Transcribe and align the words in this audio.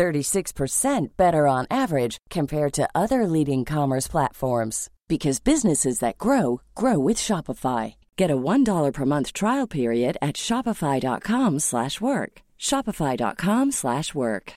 36% 0.00 1.16
better 1.18 1.46
on 1.46 1.66
average 1.70 2.16
compared 2.30 2.72
to 2.72 2.88
other 2.94 3.26
leading 3.26 3.66
commerce 3.66 4.08
platforms 4.08 4.88
because 5.08 5.40
businesses 5.40 5.98
that 5.98 6.16
grow 6.16 6.62
grow 6.74 6.98
with 6.98 7.18
Shopify. 7.18 7.94
Get 8.16 8.30
a 8.30 8.36
$1 8.36 8.92
per 8.94 9.04
month 9.04 9.34
trial 9.34 9.66
period 9.66 10.16
at 10.22 10.36
shopify.com/work. 10.36 12.32
shopify.com/work. 12.58 14.52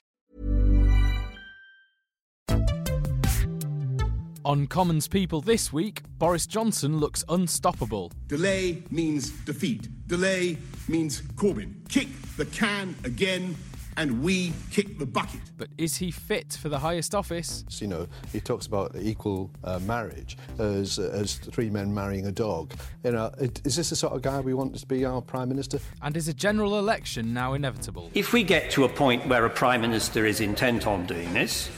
On 4.44 4.66
Commons 4.66 5.08
People 5.08 5.40
this 5.40 5.72
week, 5.72 6.02
Boris 6.18 6.46
Johnson 6.46 7.00
looks 7.00 7.24
unstoppable. 7.28 8.12
Delay 8.28 8.82
means 8.90 9.30
defeat. 9.46 9.88
Delay 10.06 10.58
means 10.86 11.22
Corbyn. 11.40 11.72
Kick 11.88 12.08
the 12.36 12.44
can 12.46 12.94
again 13.04 13.56
and 13.96 14.22
we 14.22 14.52
kick 14.70 14.98
the 14.98 15.06
bucket. 15.06 15.40
But 15.56 15.68
is 15.78 15.96
he 15.96 16.10
fit 16.10 16.58
for 16.60 16.68
the 16.68 16.78
highest 16.78 17.14
office? 17.14 17.64
You 17.80 17.88
know, 17.88 18.06
he 18.32 18.40
talks 18.40 18.66
about 18.66 18.94
equal 19.00 19.50
uh, 19.62 19.78
marriage 19.80 20.36
as 20.58 20.98
as 20.98 21.36
three 21.36 21.70
men 21.70 21.92
marrying 21.92 22.26
a 22.26 22.32
dog. 22.32 22.72
You 23.04 23.12
know, 23.12 23.30
is 23.38 23.76
this 23.76 23.90
the 23.90 23.96
sort 23.96 24.14
of 24.14 24.22
guy 24.22 24.40
we 24.40 24.54
want 24.54 24.76
to 24.76 24.86
be 24.86 25.04
our 25.04 25.20
prime 25.20 25.48
minister? 25.48 25.78
And 26.02 26.16
is 26.16 26.28
a 26.28 26.34
general 26.34 26.78
election 26.78 27.34
now 27.34 27.54
inevitable? 27.54 28.10
If 28.14 28.32
we 28.32 28.42
get 28.42 28.70
to 28.72 28.84
a 28.84 28.88
point 28.88 29.26
where 29.26 29.44
a 29.44 29.50
prime 29.50 29.80
minister 29.80 30.26
is 30.26 30.40
intent 30.40 30.86
on 30.86 31.06
doing 31.06 31.32
this, 31.32 31.70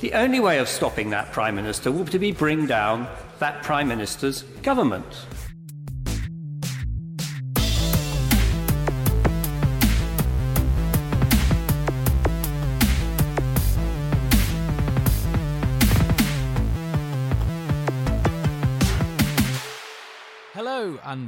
the 0.00 0.12
only 0.12 0.40
way 0.40 0.58
of 0.58 0.68
stopping 0.68 1.10
that 1.10 1.32
prime 1.32 1.54
minister 1.54 1.90
will 1.90 2.04
be 2.04 2.32
to 2.32 2.32
bring 2.32 2.66
down 2.66 3.08
that 3.38 3.62
prime 3.62 3.88
minister's 3.88 4.42
government. 4.62 5.06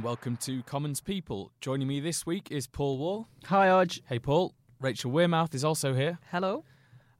Welcome 0.07 0.37
to 0.37 0.63
Commons 0.63 1.01
People. 1.01 1.51
Joining 1.59 1.85
me 1.85 1.99
this 1.99 2.25
week 2.25 2.47
is 2.49 2.65
Paul 2.65 2.97
Waugh. 2.97 3.25
Hi, 3.47 3.67
Arj. 3.67 3.99
Hey, 4.07 4.19
Paul. 4.19 4.53
Rachel 4.79 5.11
Wearmouth 5.11 5.53
is 5.53 5.65
also 5.65 5.93
here. 5.93 6.17
Hello. 6.31 6.63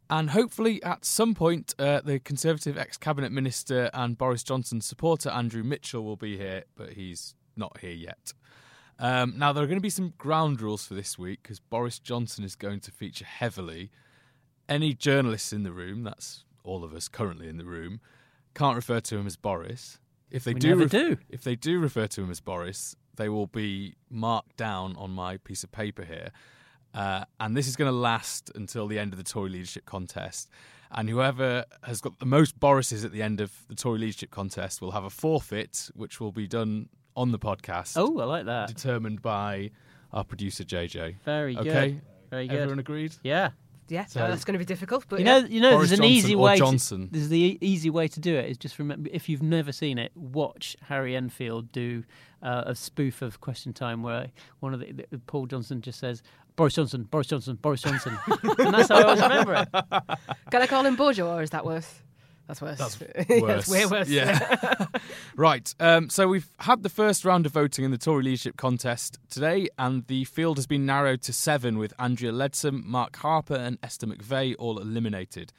And 0.09 0.29
hopefully, 0.29 0.81
at 0.83 1.03
some 1.03 1.35
point, 1.35 1.75
uh, 1.77 1.99
the 1.99 2.19
Conservative 2.19 2.77
ex 2.77 2.95
Cabinet 2.95 3.33
Minister 3.33 3.89
and 3.93 4.17
Boris 4.17 4.41
Johnson 4.41 4.79
supporter 4.79 5.29
Andrew 5.29 5.63
Mitchell 5.63 6.05
will 6.05 6.15
be 6.15 6.37
here, 6.37 6.63
but 6.77 6.93
he's 6.93 7.35
not 7.57 7.77
here 7.81 7.91
yet. 7.91 8.31
Um, 8.99 9.33
now, 9.35 9.51
there 9.51 9.65
are 9.65 9.67
going 9.67 9.79
to 9.79 9.81
be 9.81 9.89
some 9.89 10.13
ground 10.17 10.61
rules 10.61 10.87
for 10.87 10.93
this 10.93 11.19
week 11.19 11.41
because 11.43 11.59
Boris 11.59 11.99
Johnson 11.99 12.45
is 12.45 12.55
going 12.55 12.79
to 12.79 12.91
feature 12.91 13.25
heavily. 13.25 13.91
Any 14.69 14.93
journalists 14.93 15.51
in 15.51 15.63
the 15.63 15.73
room, 15.73 16.03
that's 16.03 16.45
all 16.63 16.85
of 16.85 16.93
us 16.93 17.09
currently 17.09 17.49
in 17.49 17.57
the 17.57 17.65
room, 17.65 17.99
can't 18.55 18.77
refer 18.77 19.01
to 19.01 19.17
him 19.17 19.27
as 19.27 19.35
Boris. 19.35 19.99
If 20.29 20.43
they 20.43 20.53
We 20.53 20.59
do, 20.59 20.75
ref- 20.75 20.91
do. 20.91 21.17
if 21.29 21.43
they 21.43 21.55
do 21.55 21.79
refer 21.79 22.07
to 22.07 22.21
him 22.21 22.29
as 22.31 22.39
Boris, 22.41 22.95
they 23.15 23.29
will 23.29 23.47
be 23.47 23.95
marked 24.09 24.57
down 24.57 24.95
on 24.97 25.11
my 25.11 25.37
piece 25.37 25.63
of 25.63 25.71
paper 25.71 26.03
here. 26.03 26.31
Uh, 26.93 27.25
and 27.39 27.55
this 27.55 27.67
is 27.67 27.75
going 27.75 27.91
to 27.91 27.95
last 27.97 28.51
until 28.55 28.87
the 28.87 28.97
end 28.99 29.13
of 29.13 29.17
the 29.17 29.23
Tory 29.23 29.49
leadership 29.49 29.85
contest. 29.85 30.49
And 30.91 31.09
whoever 31.09 31.65
has 31.83 32.01
got 32.01 32.19
the 32.19 32.25
most 32.25 32.59
Borises 32.59 33.03
at 33.03 33.11
the 33.11 33.21
end 33.21 33.41
of 33.41 33.51
the 33.67 33.75
Tory 33.75 33.99
leadership 33.99 34.31
contest 34.31 34.81
will 34.81 34.91
have 34.91 35.03
a 35.03 35.09
forfeit, 35.09 35.89
which 35.95 36.19
will 36.19 36.31
be 36.31 36.47
done 36.47 36.89
on 37.15 37.31
the 37.31 37.39
podcast. 37.39 37.93
Oh, 37.97 38.19
I 38.19 38.23
like 38.25 38.45
that. 38.45 38.67
Determined 38.69 39.21
by 39.21 39.71
our 40.13 40.23
producer, 40.23 40.63
JJ. 40.63 41.15
Very 41.25 41.55
good. 41.55 41.67
Okay. 41.67 41.99
Very 42.29 42.47
good. 42.47 42.57
Everyone 42.59 42.79
agreed? 42.79 43.15
Yeah. 43.23 43.51
Yeah, 43.89 44.05
So- 44.05 44.19
no, 44.21 44.27
that's 44.29 44.43
going 44.45 44.53
to 44.53 44.59
be 44.59 44.65
difficult. 44.65 45.05
But 45.09 45.19
You 45.19 45.25
yeah. 45.25 45.39
know, 45.39 45.47
you 45.47 45.61
know, 45.61 45.71
Boris 45.71 45.89
there's 45.89 45.99
an 45.99 46.03
Johnson 46.05 46.17
easy 46.17 46.35
way. 46.35 46.57
Johnson? 46.57 47.07
To, 47.07 47.13
there's 47.13 47.29
the 47.29 47.39
e- 47.41 47.57
easy 47.61 47.89
way 47.89 48.07
to 48.07 48.19
do 48.19 48.35
it 48.35 48.49
is 48.49 48.57
just 48.57 48.79
remember 48.79 49.09
if 49.13 49.29
you've 49.29 49.43
never 49.43 49.71
seen 49.71 49.97
it, 49.97 50.11
watch 50.15 50.75
Harry 50.87 51.15
Enfield 51.15 51.71
do 51.71 52.03
uh, 52.43 52.63
a 52.67 52.75
spoof 52.75 53.21
of 53.21 53.39
Question 53.41 53.73
Time 53.73 54.03
where 54.03 54.27
one 54.59 54.73
of 54.73 54.79
the, 54.79 54.93
the 55.09 55.17
Paul 55.19 55.45
Johnson 55.45 55.81
just 55.81 55.99
says 55.99 56.21
Boris 56.55 56.73
Johnson, 56.75 57.03
Boris 57.03 57.27
Johnson, 57.27 57.55
Boris 57.61 57.81
Johnson, 57.81 58.17
and 58.59 58.73
that's 58.73 58.89
how 58.89 58.95
I 58.97 59.03
always 59.03 59.21
remember 59.21 59.53
it. 59.55 59.83
Can 60.51 60.61
I 60.61 60.67
call 60.67 60.85
him 60.85 60.95
Bojo, 60.95 61.27
or 61.35 61.41
is 61.43 61.51
that 61.51 61.65
worse? 61.65 62.01
That's 62.47 62.61
worse. 62.61 62.77
That's 62.77 62.99
worse. 63.41 63.59
it's 63.59 63.67
way 63.67 63.85
worse. 63.85 64.09
Yeah. 64.09 64.85
right. 65.35 65.73
Um, 65.79 66.09
so 66.09 66.27
we've 66.27 66.49
had 66.59 66.81
the 66.81 66.89
first 66.89 67.25
round 67.25 67.45
of 67.45 67.51
voting 67.51 67.83
in 67.83 67.91
the 67.91 67.97
Tory 67.97 68.23
leadership 68.23 68.55
contest 68.55 69.19
today, 69.29 69.67
and 69.77 70.07
the 70.07 70.23
field 70.23 70.57
has 70.57 70.65
been 70.65 70.85
narrowed 70.85 71.21
to 71.23 71.33
seven, 71.33 71.77
with 71.77 71.93
Andrea 71.99 72.31
Leadsom, 72.31 72.85
Mark 72.85 73.17
Harper, 73.17 73.55
and 73.55 73.77
Esther 73.83 74.07
McVey 74.07 74.55
all 74.57 74.79
eliminated. 74.79 75.51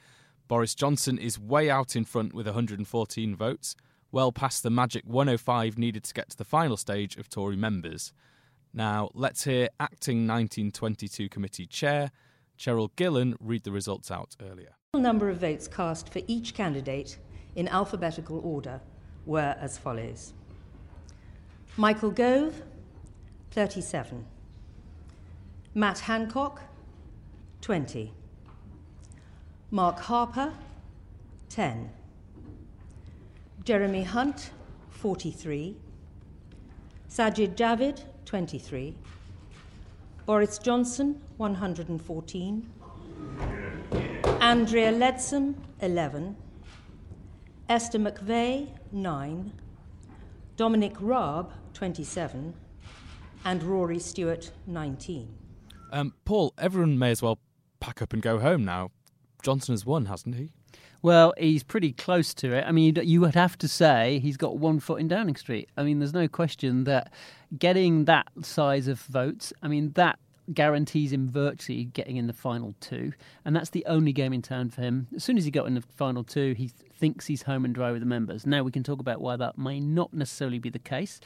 Boris 0.47 0.73
Johnson 0.73 1.19
is 1.19 1.39
way 1.39 1.69
out 1.69 1.95
in 1.95 2.05
front 2.05 2.33
with 2.33 2.47
114 2.47 3.35
votes, 3.35 3.75
well 4.11 4.31
past 4.31 4.63
the 4.63 4.71
magic 4.71 5.03
105 5.05 5.77
needed 5.77 6.03
to 6.03 6.13
get 6.13 6.31
to 6.31 6.37
the 6.37 6.43
final 6.43 6.75
stage 6.75 7.15
of 7.17 7.29
Tory 7.29 7.55
members. 7.55 8.11
Now, 8.73 9.09
let's 9.13 9.43
hear 9.43 9.69
acting 9.79 10.27
1922 10.27 11.29
committee 11.29 11.67
chair 11.67 12.11
Cheryl 12.57 12.89
Gillan 12.97 13.35
read 13.39 13.63
the 13.63 13.71
results 13.71 14.11
out 14.11 14.35
earlier. 14.41 14.78
The 14.93 14.99
number 14.99 15.29
of 15.29 15.37
votes 15.37 15.67
cast 15.67 16.11
for 16.11 16.19
each 16.25 16.55
candidate 16.55 17.19
in 17.55 17.67
alphabetical 17.67 18.41
order 18.43 18.81
were 19.27 19.55
as 19.59 19.77
follows 19.77 20.33
Michael 21.77 22.09
Gove, 22.09 22.63
37. 23.51 24.25
Matt 25.75 25.99
Hancock, 25.99 26.61
20. 27.61 28.11
Mark 29.69 29.99
Harper, 29.99 30.53
10. 31.49 31.91
Jeremy 33.63 34.01
Hunt, 34.01 34.49
43. 34.89 35.77
Sajid 37.07 37.53
Javid, 37.53 38.01
23. 38.25 38.95
Boris 40.25 40.57
Johnson, 40.57 41.21
114. 41.37 43.58
Andrea 44.49 44.91
Leadsom, 44.91 45.53
11. 45.79 46.35
Esther 47.69 47.99
McVey, 47.99 48.67
9. 48.91 49.53
Dominic 50.57 50.95
Raab, 50.99 51.51
27. 51.75 52.55
And 53.45 53.61
Rory 53.61 53.99
Stewart, 53.99 54.49
19. 54.65 55.31
Um, 55.91 56.15
Paul, 56.25 56.55
everyone 56.57 56.97
may 56.97 57.11
as 57.11 57.21
well 57.21 57.37
pack 57.79 58.01
up 58.01 58.11
and 58.11 58.23
go 58.23 58.39
home 58.39 58.65
now. 58.65 58.89
Johnson 59.43 59.73
has 59.73 59.85
won, 59.85 60.07
hasn't 60.07 60.33
he? 60.33 60.49
Well, 61.03 61.35
he's 61.37 61.61
pretty 61.61 61.93
close 61.93 62.33
to 62.33 62.51
it. 62.51 62.63
I 62.65 62.71
mean, 62.71 62.95
you 63.03 63.21
would 63.21 63.35
have 63.35 63.55
to 63.59 63.67
say 63.67 64.17
he's 64.17 64.35
got 64.35 64.57
one 64.57 64.79
foot 64.79 64.99
in 64.99 65.07
Downing 65.07 65.35
Street. 65.35 65.69
I 65.77 65.83
mean, 65.83 65.99
there's 65.99 66.11
no 66.11 66.27
question 66.27 66.85
that 66.85 67.13
getting 67.55 68.05
that 68.05 68.25
size 68.41 68.87
of 68.87 68.99
votes, 69.01 69.53
I 69.61 69.67
mean, 69.67 69.91
that 69.91 70.17
guarantees 70.53 71.13
him 71.13 71.29
virtually 71.29 71.85
getting 71.85 72.17
in 72.17 72.27
the 72.27 72.33
final 72.33 72.75
two. 72.79 73.13
And 73.45 73.55
that's 73.55 73.69
the 73.69 73.85
only 73.85 74.13
game 74.13 74.33
in 74.33 74.41
town 74.41 74.69
for 74.69 74.81
him. 74.81 75.07
As 75.15 75.23
soon 75.23 75.37
as 75.37 75.45
he 75.45 75.51
got 75.51 75.67
in 75.67 75.75
the 75.75 75.81
final 75.81 76.23
two, 76.23 76.53
he 76.57 76.67
thinks 76.67 77.25
he's 77.25 77.43
home 77.43 77.65
and 77.65 77.73
dry 77.73 77.91
with 77.91 78.01
the 78.01 78.05
members. 78.05 78.45
Now, 78.45 78.63
we 78.63 78.71
can 78.71 78.83
talk 78.83 78.99
about 78.99 79.21
why 79.21 79.35
that 79.37 79.57
may 79.57 79.79
not 79.79 80.13
necessarily 80.13 80.59
be 80.59 80.69
the 80.69 80.79
case, 80.79 81.19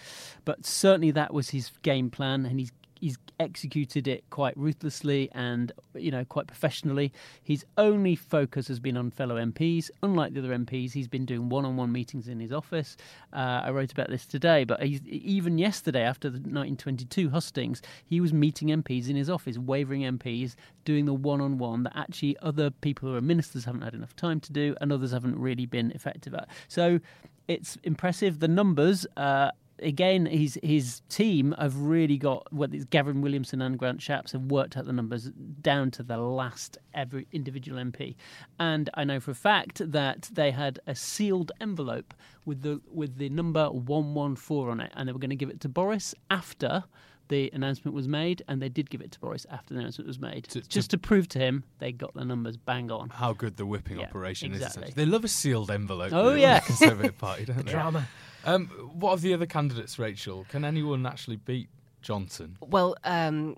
but 0.45 0.65
certainly 0.65 1.11
that 1.11 1.33
was 1.33 1.49
his 1.49 1.71
game 1.81 2.09
plan, 2.09 2.45
and 2.45 2.59
he's 2.59 2.71
he's 3.03 3.17
executed 3.38 4.07
it 4.07 4.23
quite 4.29 4.55
ruthlessly 4.55 5.29
and 5.33 5.73
you 5.94 6.09
know 6.09 6.23
quite 6.23 6.47
professionally. 6.47 7.11
His 7.44 7.65
only 7.77 8.15
focus 8.15 8.69
has 8.69 8.79
been 8.79 8.95
on 8.95 9.11
fellow 9.11 9.35
MPs. 9.35 9.91
Unlike 10.01 10.33
the 10.33 10.39
other 10.39 10.57
MPs, 10.57 10.94
he's 10.94 11.09
been 11.09 11.25
doing 11.25 11.50
one-on-one 11.50 11.91
meetings 11.91 12.29
in 12.29 12.39
his 12.39 12.53
office. 12.53 12.95
Uh, 13.33 13.61
I 13.65 13.71
wrote 13.71 13.91
about 13.91 14.09
this 14.09 14.25
today, 14.25 14.63
but 14.63 14.81
even 14.81 15.57
yesterday 15.57 16.03
after 16.03 16.29
the 16.29 16.38
1922 16.38 17.29
hustings, 17.29 17.81
he 18.05 18.21
was 18.21 18.31
meeting 18.31 18.69
MPs 18.69 19.09
in 19.09 19.17
his 19.17 19.29
office, 19.29 19.57
wavering 19.57 20.03
MPs, 20.03 20.55
doing 20.85 21.03
the 21.03 21.13
one-on-one 21.13 21.83
that 21.83 21.94
actually 21.97 22.38
other 22.41 22.69
people 22.69 23.09
who 23.09 23.15
are 23.15 23.21
ministers 23.21 23.65
haven't 23.65 23.81
had 23.81 23.95
enough 23.95 24.15
time 24.15 24.39
to 24.39 24.53
do, 24.53 24.77
and 24.79 24.94
others 24.94 25.11
haven't 25.11 25.38
really 25.38 25.65
been 25.65 25.91
effective 25.91 26.33
at. 26.33 26.47
So 26.69 27.01
it's 27.50 27.77
impressive. 27.83 28.39
The 28.39 28.47
numbers, 28.47 29.05
uh, 29.17 29.51
again, 29.79 30.25
his 30.25 30.59
his 30.63 31.01
team 31.09 31.53
have 31.59 31.77
really 31.77 32.17
got 32.17 32.51
what 32.51 32.71
well, 32.71 32.81
Gavin 32.89 33.21
Williamson 33.21 33.61
and 33.61 33.77
Grant 33.77 33.99
Shapps 33.99 34.31
have 34.31 34.43
worked 34.43 34.77
out 34.77 34.85
the 34.85 34.93
numbers 34.93 35.31
down 35.61 35.91
to 35.91 36.03
the 36.03 36.17
last 36.17 36.77
every 36.93 37.27
individual 37.31 37.83
MP, 37.83 38.15
and 38.59 38.89
I 38.93 39.03
know 39.03 39.19
for 39.19 39.31
a 39.31 39.35
fact 39.35 39.81
that 39.91 40.29
they 40.33 40.51
had 40.51 40.79
a 40.87 40.95
sealed 40.95 41.51
envelope 41.59 42.13
with 42.45 42.61
the 42.61 42.81
with 42.91 43.17
the 43.17 43.29
number 43.29 43.69
one 43.69 44.13
one 44.13 44.35
four 44.35 44.69
on 44.69 44.79
it, 44.79 44.91
and 44.95 45.07
they 45.07 45.13
were 45.13 45.19
going 45.19 45.29
to 45.29 45.35
give 45.35 45.49
it 45.49 45.59
to 45.61 45.69
Boris 45.69 46.13
after 46.29 46.83
the 47.29 47.49
announcement 47.53 47.95
was 47.95 48.07
made, 48.07 48.43
and 48.47 48.61
they 48.61 48.69
did 48.69 48.89
give 48.89 49.01
it 49.01 49.11
to 49.11 49.19
Boris 49.19 49.45
after 49.49 49.73
the 49.73 49.79
announcement 49.79 50.07
was 50.07 50.19
made, 50.19 50.43
to, 50.45 50.61
just 50.61 50.91
to, 50.91 50.97
to 50.97 51.01
prove 51.01 51.27
to 51.29 51.39
him 51.39 51.63
they 51.79 51.91
got 51.91 52.13
the 52.13 52.25
numbers 52.25 52.57
bang 52.57 52.91
on. 52.91 53.09
How 53.09 53.33
good 53.33 53.57
the 53.57 53.65
whipping 53.65 53.99
yeah, 53.99 54.05
operation 54.05 54.53
exactly. 54.53 54.89
is. 54.89 54.93
They 54.93 55.05
love 55.05 55.23
a 55.23 55.29
sealed 55.29 55.71
envelope. 55.71 56.11
Oh 56.13 56.33
yeah, 56.33 56.59
Conservative 56.59 57.17
Party, 57.17 57.45
don't 57.45 57.57
they? 57.65 57.71
Drama. 57.71 58.07
Um, 58.45 58.67
what 58.93 59.13
of 59.13 59.21
the 59.21 59.33
other 59.33 59.45
candidates, 59.45 59.97
Rachel? 59.97 60.45
Can 60.49 60.65
anyone 60.65 61.05
actually 61.05 61.37
beat 61.37 61.69
Johnson? 62.01 62.57
Well, 62.61 62.95
um, 63.03 63.57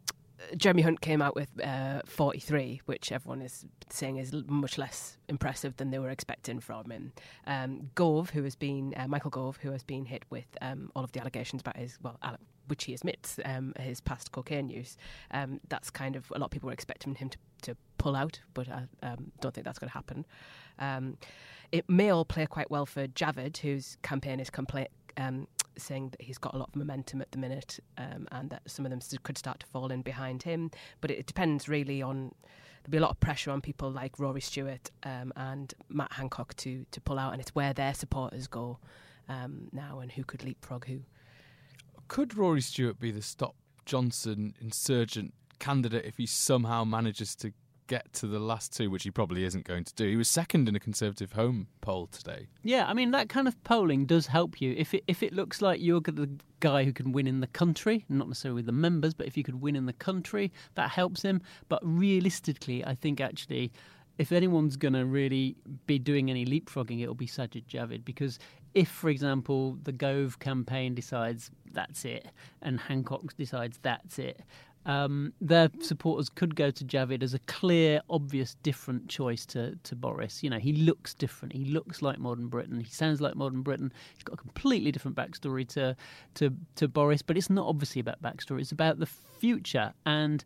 Jeremy 0.56 0.84
Hunt 0.84 1.02
came 1.02 1.22
out 1.22 1.36
with 1.36 1.50
uh, 1.64 2.02
43, 2.06 2.82
which 2.86 3.12
everyone 3.12 3.42
is 3.42 3.66
saying 3.90 4.18
is 4.18 4.34
much 4.48 4.78
less 4.78 5.18
impressive 5.28 5.78
than 5.78 5.92
they 5.92 6.00
were 6.00 6.10
expecting 6.10 6.60
from 6.60 6.90
him. 6.90 7.14
Um, 7.48 7.90
Gove, 7.96 8.30
who 8.30 8.44
has 8.44 8.56
been 8.56 8.94
uh, 8.98 9.08
Michael 9.08 9.32
Gove, 9.32 9.58
who 9.58 9.72
has 9.72 9.84
been 9.84 10.06
hit 10.06 10.24
with 10.30 10.46
um, 10.62 10.92
all 10.96 11.04
of 11.04 11.12
the 11.12 11.20
allegations 11.20 11.62
about 11.62 11.78
his 11.78 11.98
well, 12.02 12.20
which 12.68 12.86
he 12.86 12.94
admits 12.94 13.40
um, 13.46 13.74
his 13.80 14.02
past 14.02 14.32
cocaine 14.32 14.70
use. 14.70 14.98
Um, 15.32 15.60
that's 15.70 15.90
kind 15.90 16.16
of 16.16 16.32
a 16.36 16.40
lot 16.40 16.46
of 16.46 16.52
people 16.52 16.68
were 16.68 16.74
expecting 16.74 17.16
him 17.16 17.30
to, 17.30 17.38
to 17.64 17.78
pull 17.98 18.16
out, 18.16 18.40
but 18.54 18.68
I 18.70 18.84
um, 19.04 19.32
don't 19.40 19.54
think 19.54 19.66
that's 19.66 19.80
going 19.80 19.90
to 19.90 19.94
happen. 19.94 20.26
Um, 20.80 21.18
it 21.72 21.90
may 21.90 22.10
all 22.10 22.26
play 22.26 22.46
quite 22.46 22.70
well 22.72 22.86
for 22.86 23.08
Javid, 23.08 23.58
whose 23.58 23.98
campaign 24.02 24.40
is 24.40 24.50
complete 24.50 24.90
um, 25.18 25.48
saying 25.78 26.10
that 26.10 26.22
he's 26.22 26.38
got 26.38 26.54
a 26.54 26.58
lot 26.58 26.70
of 26.70 26.76
momentum 26.76 27.22
at 27.22 27.32
the 27.32 27.38
minute 27.38 27.80
um, 27.98 28.28
and 28.32 28.50
that 28.50 28.62
some 28.66 28.86
of 28.86 28.92
them 28.92 29.00
could 29.24 29.38
start 29.38 29.60
to 29.60 29.66
fall 29.66 29.92
in 29.92 30.02
behind 30.02 30.44
him. 30.44 30.72
But 31.02 31.12
it 31.12 31.26
depends 31.26 31.68
really 31.68 32.02
on. 32.02 32.34
There'll 32.84 32.92
be 32.92 32.98
a 32.98 33.02
lot 33.02 33.12
of 33.12 33.20
pressure 33.20 33.50
on 33.50 33.62
people 33.62 33.90
like 33.90 34.20
Rory 34.20 34.42
Stewart 34.42 34.92
um, 35.04 35.34
and 35.36 35.74
Matt 35.90 36.14
Hancock 36.14 36.56
to 36.58 36.86
to 36.92 37.02
pull 37.02 37.18
out, 37.18 37.34
and 37.34 37.42
it's 37.42 37.56
where 37.56 37.74
their 37.74 37.94
supporters 37.94 38.48
go 38.48 38.78
um, 39.28 39.70
now, 39.72 40.00
and 40.00 40.12
who 40.12 40.24
could 40.24 40.44
leapfrog 40.44 40.86
who. 40.86 41.00
Could 42.08 42.38
Rory 42.38 42.62
Stewart 42.62 43.00
be 43.00 43.10
the 43.10 43.24
stop 43.24 43.56
Johnson 43.86 44.54
insurgent 44.62 45.34
candidate 45.58 46.06
if 46.06 46.18
he 46.18 46.28
somehow 46.28 46.84
manages 46.84 47.36
to 47.38 47.54
get 47.88 48.12
to 48.14 48.28
the 48.28 48.40
last 48.40 48.76
two, 48.76 48.90
which 48.90 49.04
he 49.04 49.12
probably 49.12 49.44
isn't 49.44 49.66
going 49.66 49.84
to 49.84 49.94
do. 49.94 50.10
He 50.10 50.16
was 50.16 50.30
second 50.30 50.68
in 50.68 50.76
a 50.76 50.80
Conservative 50.80 51.34
home 51.34 51.68
poll 51.82 52.08
today. 52.08 52.48
Yeah, 52.64 52.86
I 52.88 52.94
mean 52.94 53.12
that 53.12 53.30
kind 53.30 53.48
of 53.48 53.62
polling 53.64 54.06
does 54.06 54.28
help 54.28 54.62
you. 54.62 54.74
If 54.78 54.94
it 54.94 55.04
if 55.08 55.24
it 55.24 55.34
looks 55.34 55.62
like 55.62 55.82
you're 55.82 56.02
the 56.02 56.30
guy 56.60 56.84
who 56.84 56.94
can 56.94 57.12
win 57.12 57.28
in 57.28 57.42
the 57.42 57.48
country, 57.48 58.06
not 58.10 58.28
necessarily 58.28 58.60
with 58.60 58.66
the 58.66 58.72
members, 58.72 59.14
but 59.14 59.28
if 59.28 59.38
you 59.38 59.44
could 59.44 59.62
win 59.62 59.76
in 59.76 59.86
the 59.86 59.94
country, 59.94 60.52
that 60.76 60.90
helps 60.90 61.22
him. 61.22 61.42
But 61.70 61.80
realistically, 61.84 62.84
I 62.86 62.96
think 62.96 63.22
actually. 63.22 63.72
If 64.18 64.32
anyone's 64.32 64.78
going 64.78 64.94
to 64.94 65.04
really 65.04 65.58
be 65.88 66.00
doing 66.00 66.30
any 66.30 66.46
leapfrogging, 66.46 67.04
it'll 67.04 67.16
be 67.16 67.28
Sajid 67.28 67.66
Javid 67.66 68.06
because 68.06 68.40
if, 68.74 68.88
for 68.88 69.10
example, 69.10 69.78
the 69.84 69.92
Gove 69.92 70.40
campaign 70.40 70.96
decides 70.96 71.52
that's 71.74 72.06
it 72.06 72.28
and 72.62 72.80
Hancock 72.80 73.36
decides 73.36 73.78
that's 73.82 74.18
it, 74.18 74.40
um, 74.86 75.34
their 75.42 75.70
supporters 75.80 76.30
could 76.30 76.56
go 76.56 76.70
to 76.70 76.84
Javid 76.84 77.24
as 77.24 77.34
a 77.34 77.40
clear, 77.40 78.02
obvious, 78.10 78.56
different 78.62 79.08
choice 79.08 79.46
to, 79.48 79.76
to 79.84 79.96
Boris. 79.96 80.44
You 80.44 80.50
know, 80.50 80.60
he 80.60 80.74
looks 80.74 81.14
different. 81.14 81.54
He 81.54 81.66
looks 81.66 82.02
like 82.02 82.20
modern 82.20 82.48
Britain. 82.48 82.80
He 82.80 82.92
sounds 82.92 83.20
like 83.20 83.36
modern 83.36 83.62
Britain. 83.62 83.92
He's 84.14 84.24
got 84.24 84.34
a 84.34 84.38
completely 84.38 84.92
different 84.92 85.18
backstory 85.18 85.68
to 85.70 85.96
to 86.36 86.54
to 86.76 86.88
Boris, 86.88 87.22
but 87.22 87.38
it's 87.38 87.50
not 87.50 87.68
obviously 87.68 88.00
about 88.00 88.22
backstory. 88.22 88.62
It's 88.62 88.72
about 88.72 89.00
the 89.00 89.08
future. 89.08 89.94
And 90.06 90.44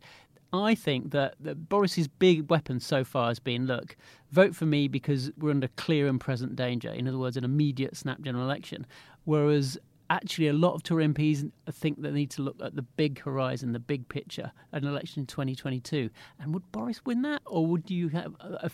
I 0.52 0.74
think 0.74 1.12
that, 1.12 1.34
that 1.40 1.68
Boris's 1.68 2.08
big 2.08 2.50
weapon 2.50 2.80
so 2.80 3.04
far 3.04 3.28
has 3.28 3.38
been 3.38 3.66
look, 3.66 3.96
vote 4.32 4.56
for 4.56 4.66
me 4.66 4.88
because 4.88 5.30
we're 5.38 5.50
under 5.50 5.68
clear 5.68 6.08
and 6.08 6.20
present 6.20 6.56
danger. 6.56 6.90
In 6.90 7.06
other 7.06 7.18
words, 7.18 7.36
an 7.36 7.44
immediate 7.44 7.96
snap 7.96 8.20
general 8.20 8.44
election. 8.44 8.86
Whereas 9.24 9.78
actually 10.10 10.48
a 10.48 10.52
lot 10.52 10.74
of 10.74 10.82
Tory 10.82 11.06
MPs 11.06 11.50
think 11.70 12.02
they 12.02 12.10
need 12.10 12.30
to 12.32 12.42
look 12.42 12.56
at 12.62 12.74
the 12.74 12.82
big 12.82 13.20
horizon, 13.20 13.72
the 13.72 13.78
big 13.78 14.08
picture, 14.08 14.52
an 14.72 14.84
election 14.84 15.20
in 15.20 15.26
2022. 15.26 16.10
And 16.38 16.52
would 16.52 16.70
Boris 16.72 17.04
win 17.04 17.22
that, 17.22 17.42
or 17.46 17.66
would 17.66 17.90
you 17.90 18.08
have 18.08 18.34
a, 18.40 18.70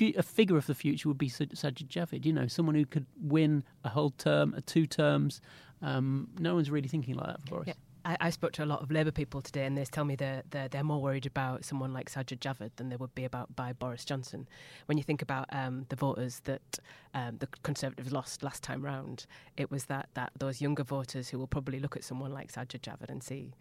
a, 0.00 0.14
a 0.16 0.22
figure 0.22 0.56
of 0.56 0.66
the 0.66 0.74
future 0.74 1.08
would 1.08 1.18
be 1.18 1.28
Sajid 1.28 1.88
Javid? 1.88 2.24
You 2.24 2.32
know, 2.32 2.46
someone 2.46 2.74
who 2.74 2.86
could 2.86 3.06
win 3.20 3.62
a 3.84 3.90
whole 3.90 4.10
term, 4.10 4.54
a 4.54 4.62
two 4.62 4.86
terms. 4.86 5.40
Um, 5.82 6.28
no 6.38 6.54
one's 6.54 6.70
really 6.70 6.88
thinking 6.88 7.14
like 7.14 7.26
that 7.26 7.40
for 7.42 7.50
Boris. 7.50 7.68
Yeah. 7.68 7.74
I, 8.08 8.16
I, 8.22 8.30
spoke 8.30 8.52
to 8.52 8.64
a 8.64 8.66
lot 8.66 8.80
of 8.80 8.90
Labour 8.90 9.10
people 9.10 9.42
today, 9.42 9.66
and 9.66 9.76
they 9.76 9.84
tell 9.84 10.06
me 10.06 10.16
they're, 10.16 10.42
they're, 10.48 10.68
they're 10.68 10.82
more 10.82 11.02
worried 11.02 11.26
about 11.26 11.66
someone 11.66 11.92
like 11.92 12.10
Sajid 12.10 12.38
Javid 12.38 12.70
than 12.76 12.88
they 12.88 12.96
would 12.96 13.14
be 13.14 13.26
about 13.26 13.54
by 13.54 13.74
Boris 13.74 14.02
Johnson. 14.02 14.48
When 14.86 14.96
you 14.96 15.04
think 15.04 15.20
about 15.20 15.46
um, 15.52 15.84
the 15.90 15.96
voters 15.96 16.40
that 16.44 16.78
um, 17.12 17.36
the 17.38 17.48
Conservatives 17.62 18.10
lost 18.10 18.42
last 18.42 18.62
time 18.62 18.82
round, 18.82 19.26
it 19.58 19.70
was 19.70 19.84
that, 19.84 20.08
that 20.14 20.32
those 20.38 20.62
younger 20.62 20.84
voters 20.84 21.28
who 21.28 21.38
will 21.38 21.46
probably 21.46 21.80
look 21.80 21.96
at 21.96 22.04
someone 22.04 22.32
like 22.32 22.50
Sajid 22.50 22.80
Javid 22.80 23.10
and 23.10 23.22
see 23.22 23.52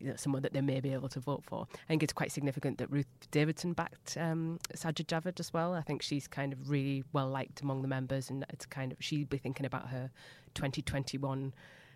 you 0.00 0.08
know, 0.08 0.16
someone 0.16 0.40
that 0.40 0.54
they 0.54 0.62
may 0.62 0.80
be 0.80 0.94
able 0.94 1.10
to 1.10 1.20
vote 1.20 1.42
for. 1.44 1.66
I 1.70 1.86
think 1.86 2.02
it's 2.02 2.14
quite 2.14 2.32
significant 2.32 2.78
that 2.78 2.90
Ruth 2.90 3.06
Davidson 3.30 3.74
backed 3.74 4.16
um, 4.16 4.58
Sajid 4.74 5.04
Javid 5.04 5.38
as 5.38 5.52
well. 5.52 5.74
I 5.74 5.82
think 5.82 6.00
she's 6.00 6.26
kind 6.26 6.54
of 6.54 6.70
really 6.70 7.04
well 7.12 7.28
liked 7.28 7.60
among 7.60 7.82
the 7.82 7.88
members, 7.88 8.30
and 8.30 8.46
it's 8.48 8.64
kind 8.64 8.92
of 8.92 8.98
she'd 9.00 9.28
be 9.28 9.38
thinking 9.38 9.66
about 9.66 9.88
her 9.88 10.10
2021 10.54 11.52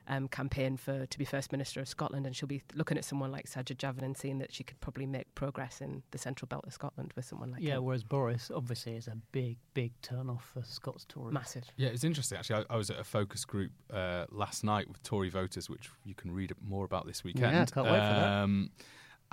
um, 0.09 0.29
campaign 0.29 0.77
for 0.77 1.07
to 1.07 1.19
be 1.19 1.25
First 1.25 1.53
Minister 1.53 1.81
of 1.81 1.89
Scotland, 1.89 2.27
and 2.27 2.35
she'll 2.35 2.49
be 2.49 2.63
looking 2.75 2.99
at 2.99 3.05
someone 3.05 3.31
like 3.31 3.47
Sajid 3.47 3.77
Javid 3.77 4.03
and 4.03 4.17
seeing 4.17 4.39
that 4.39 4.53
she 4.53 4.65
could 4.65 4.81
probably 4.81 5.07
make 5.07 5.35
progress 5.35 5.81
in 5.81 6.03
the 6.11 6.19
central 6.19 6.47
belt 6.47 6.65
of 6.67 6.73
Scotland 6.73 7.13
with 7.17 7.25
someone 7.25 7.53
like 7.53 7.63
yeah. 7.63 7.77
Him. 7.77 7.85
Whereas 7.85 8.03
Boris 8.03 8.51
obviously 8.55 8.97
is 8.97 9.07
a 9.07 9.17
big, 9.33 9.59
big 9.75 9.93
turn 10.03 10.29
off 10.29 10.51
for 10.53 10.63
Scots 10.63 11.05
Tories. 11.09 11.33
Massive. 11.35 11.65
Yeah, 11.77 11.89
it's 11.89 12.05
interesting 12.05 12.39
actually. 12.39 12.65
I, 12.69 12.75
I 12.75 12.77
was 12.77 12.91
at 12.91 12.99
a 12.99 13.05
focus 13.05 13.45
group 13.45 13.73
uh, 13.93 14.27
last 14.31 14.65
night 14.65 14.89
with 14.89 15.03
Tory 15.03 15.31
voters, 15.31 15.71
which 15.71 15.91
you 16.05 16.15
can 16.15 16.33
read 16.33 16.53
more 16.61 16.85
about 16.85 17.07
this 17.07 17.23
weekend. 17.25 17.53
Yeah, 17.53 17.65
can't 17.67 17.87
wait 17.87 17.93
for 17.93 17.97
that. 17.97 18.43
Um, 18.43 18.71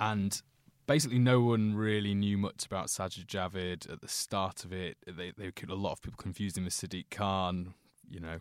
and 0.00 0.40
basically 0.86 1.18
no 1.18 1.40
one 1.40 1.74
really 1.74 2.14
knew 2.14 2.38
much 2.38 2.66
about 2.66 2.86
Sajid 2.86 3.26
Javid 3.26 3.92
at 3.92 4.00
the 4.00 4.08
start 4.08 4.64
of 4.64 4.72
it. 4.72 4.96
They, 5.06 5.32
they 5.36 5.52
a 5.68 5.74
lot 5.74 5.92
of 5.92 6.02
people 6.02 6.16
confused 6.16 6.56
him 6.56 6.64
with 6.64 6.72
Sadiq 6.72 7.10
Khan 7.10 7.74
you 8.10 8.20
know. 8.20 8.38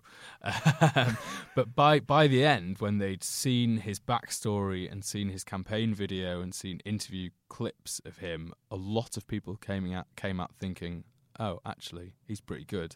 Um, 0.95 1.17
but 1.55 1.75
by 1.75 1.99
by 1.99 2.27
the 2.27 2.43
end, 2.43 2.77
when 2.79 2.97
they'd 2.97 3.23
seen 3.23 3.77
his 3.77 3.99
backstory 3.99 4.91
and 4.91 5.03
seen 5.03 5.29
his 5.29 5.43
campaign 5.43 5.93
video 5.93 6.41
and 6.41 6.53
seen 6.53 6.79
interview 6.85 7.29
clips 7.49 8.01
of 8.05 8.17
him, 8.17 8.53
a 8.71 8.75
lot 8.75 9.17
of 9.17 9.27
people 9.27 9.55
came 9.55 9.91
out 9.93 10.07
came 10.15 10.39
out 10.39 10.51
thinking, 10.59 11.03
"Oh, 11.39 11.59
actually, 11.65 12.13
he's 12.25 12.41
pretty 12.41 12.65
good." 12.65 12.95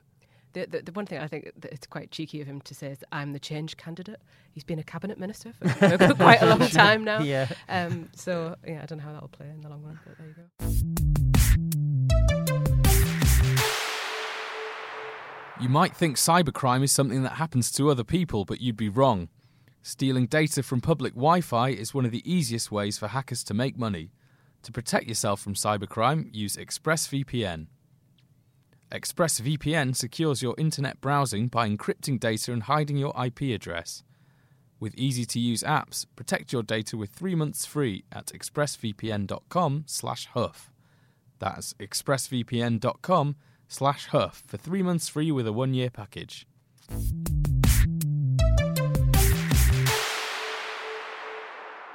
The, 0.54 0.66
the, 0.66 0.82
the, 0.82 0.92
one 0.92 1.06
thing 1.06 1.20
I 1.20 1.28
think 1.28 1.50
that 1.60 1.72
it's 1.72 1.88
quite 1.88 2.12
cheeky 2.12 2.42
of 2.42 2.48
him 2.48 2.60
to 2.62 2.76
say 2.76 2.88
is 2.88 2.98
I'm 3.12 3.32
the 3.32 3.40
change 3.40 3.78
candidate. 3.78 4.22
He's 4.52 4.66
been 4.66 4.80
a 4.80 4.84
cabinet 4.84 5.18
minister 5.18 5.54
for, 5.54 5.70
quite 6.16 6.42
a 6.42 6.46
long 6.46 6.68
time 6.68 7.06
now. 7.06 7.22
yeah. 7.22 7.48
Um, 7.70 8.10
so 8.16 8.56
yeah, 8.68 8.82
I 8.84 8.86
don't 8.86 8.98
know 8.98 9.06
how 9.06 9.14
that'll 9.14 9.30
play 9.30 9.48
in 9.50 9.62
the 9.62 9.70
long 9.70 9.82
run, 9.84 10.00
but 10.06 10.18
there 10.18 10.28
you 10.28 10.34
go. 10.34 11.01
You 15.62 15.70
might 15.70 15.96
think 15.96 16.18
cybercrime 16.18 16.82
is 16.82 16.92
something 16.92 17.22
that 17.22 17.34
happens 17.34 17.72
to 17.74 17.92
other 17.92 18.04
people, 18.04 18.46
but 18.46 18.62
you'd 18.62 18.76
be 18.76 18.90
wrong. 18.90 19.30
Stealing 19.84 20.26
data 20.26 20.64
from 20.64 20.82
public 20.82 21.14
Wi 21.14 21.42
Fi 21.42 21.70
is 21.70 21.94
one 21.94 22.04
of 22.04 22.10
the 22.10 22.28
easiest 22.30 22.72
ways 22.72 22.98
for 22.98 23.10
hackers 23.10 23.44
to 23.44 23.54
make 23.54 23.78
money. 23.78 24.10
To 24.64 24.72
protect 24.72 25.06
yourself 25.06 25.40
from 25.40 25.54
cybercrime, 25.54 26.34
use 26.34 26.56
ExpressVPN. 26.56 27.68
ExpressVPN 28.92 29.96
secures 29.96 30.42
your 30.42 30.56
internet 30.58 31.00
browsing 31.00 31.48
by 31.48 31.70
encrypting 31.70 32.20
data 32.20 32.52
and 32.52 32.64
hiding 32.64 32.98
your 32.98 33.14
IP 33.24 33.42
address. 33.54 34.02
With 34.80 34.96
easy 34.96 35.26
to 35.26 35.40
use 35.40 35.62
apps, 35.62 36.08
protect 36.16 36.52
your 36.52 36.64
data 36.64 36.98
with 36.98 37.12
3 37.12 37.36
months 37.36 37.68
free 37.68 38.04
at 38.12 38.28
expressvpn.com 38.28 39.84
slash 39.86 40.26
huff. 40.26 40.72
That's 41.38 41.74
expressvpn.com 41.76 43.36
slash 43.72 44.08
huff 44.08 44.44
for 44.46 44.58
three 44.58 44.84
months 44.84 45.08
free 45.08 45.32
with 45.32 45.48
a 45.48 45.54
one 45.54 45.74
year 45.74 45.90
package. 45.90 46.46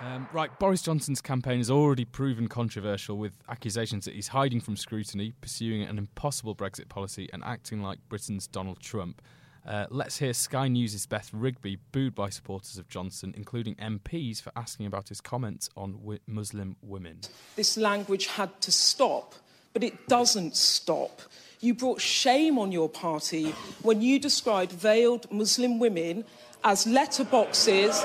Um, 0.00 0.28
right, 0.33 0.59
Boris 0.59 0.80
Johnson's 0.80 1.21
campaign 1.21 1.59
has 1.59 1.71
already 1.71 2.04
proven 2.04 2.49
controversial 2.49 3.18
with 3.18 3.35
accusations 3.49 4.06
that 4.06 4.14
he's 4.14 4.28
hiding 4.28 4.61
from 4.61 4.76
scrutiny, 4.76 5.33
pursuing 5.40 5.83
an 5.83 5.99
impossible 5.99 6.54
Brexit 6.54 6.88
policy, 6.88 7.28
and 7.33 7.42
acting 7.45 7.83
like 7.83 7.99
Britain's 8.09 8.47
Donald 8.47 8.80
Trump. 8.80 9.21
Uh, 9.66 9.87
let's 9.90 10.16
hear 10.18 10.33
Sky 10.33 10.68
News' 10.68 11.04
Beth 11.06 11.28
Rigby 11.35 11.78
booed 11.92 12.14
by 12.14 12.30
supporters 12.30 12.78
of 12.78 12.88
Johnson, 12.88 13.35
including 13.37 13.75
MPs, 13.75 14.40
for 14.40 14.52
asking 14.54 14.87
about 14.87 15.09
his 15.09 15.21
comments 15.21 15.68
on 15.76 15.92
wi- 15.95 16.21
Muslim 16.26 16.76
women. 16.83 17.21
This 17.56 17.76
language 17.76 18.28
had 18.28 18.61
to 18.62 18.73
stop 18.73 19.35
but 19.76 19.85
it 19.85 20.09
doesn't 20.09 20.56
stop. 20.56 21.21
You 21.66 21.75
brought 21.75 22.00
shame 22.00 22.61
on 22.61 22.70
your 22.70 22.88
party 22.88 23.50
when 23.82 24.00
you 24.00 24.20
described 24.20 24.70
veiled 24.70 25.28
Muslim 25.32 25.80
women 25.80 26.25
as 26.62 26.85
letterboxes 26.85 28.04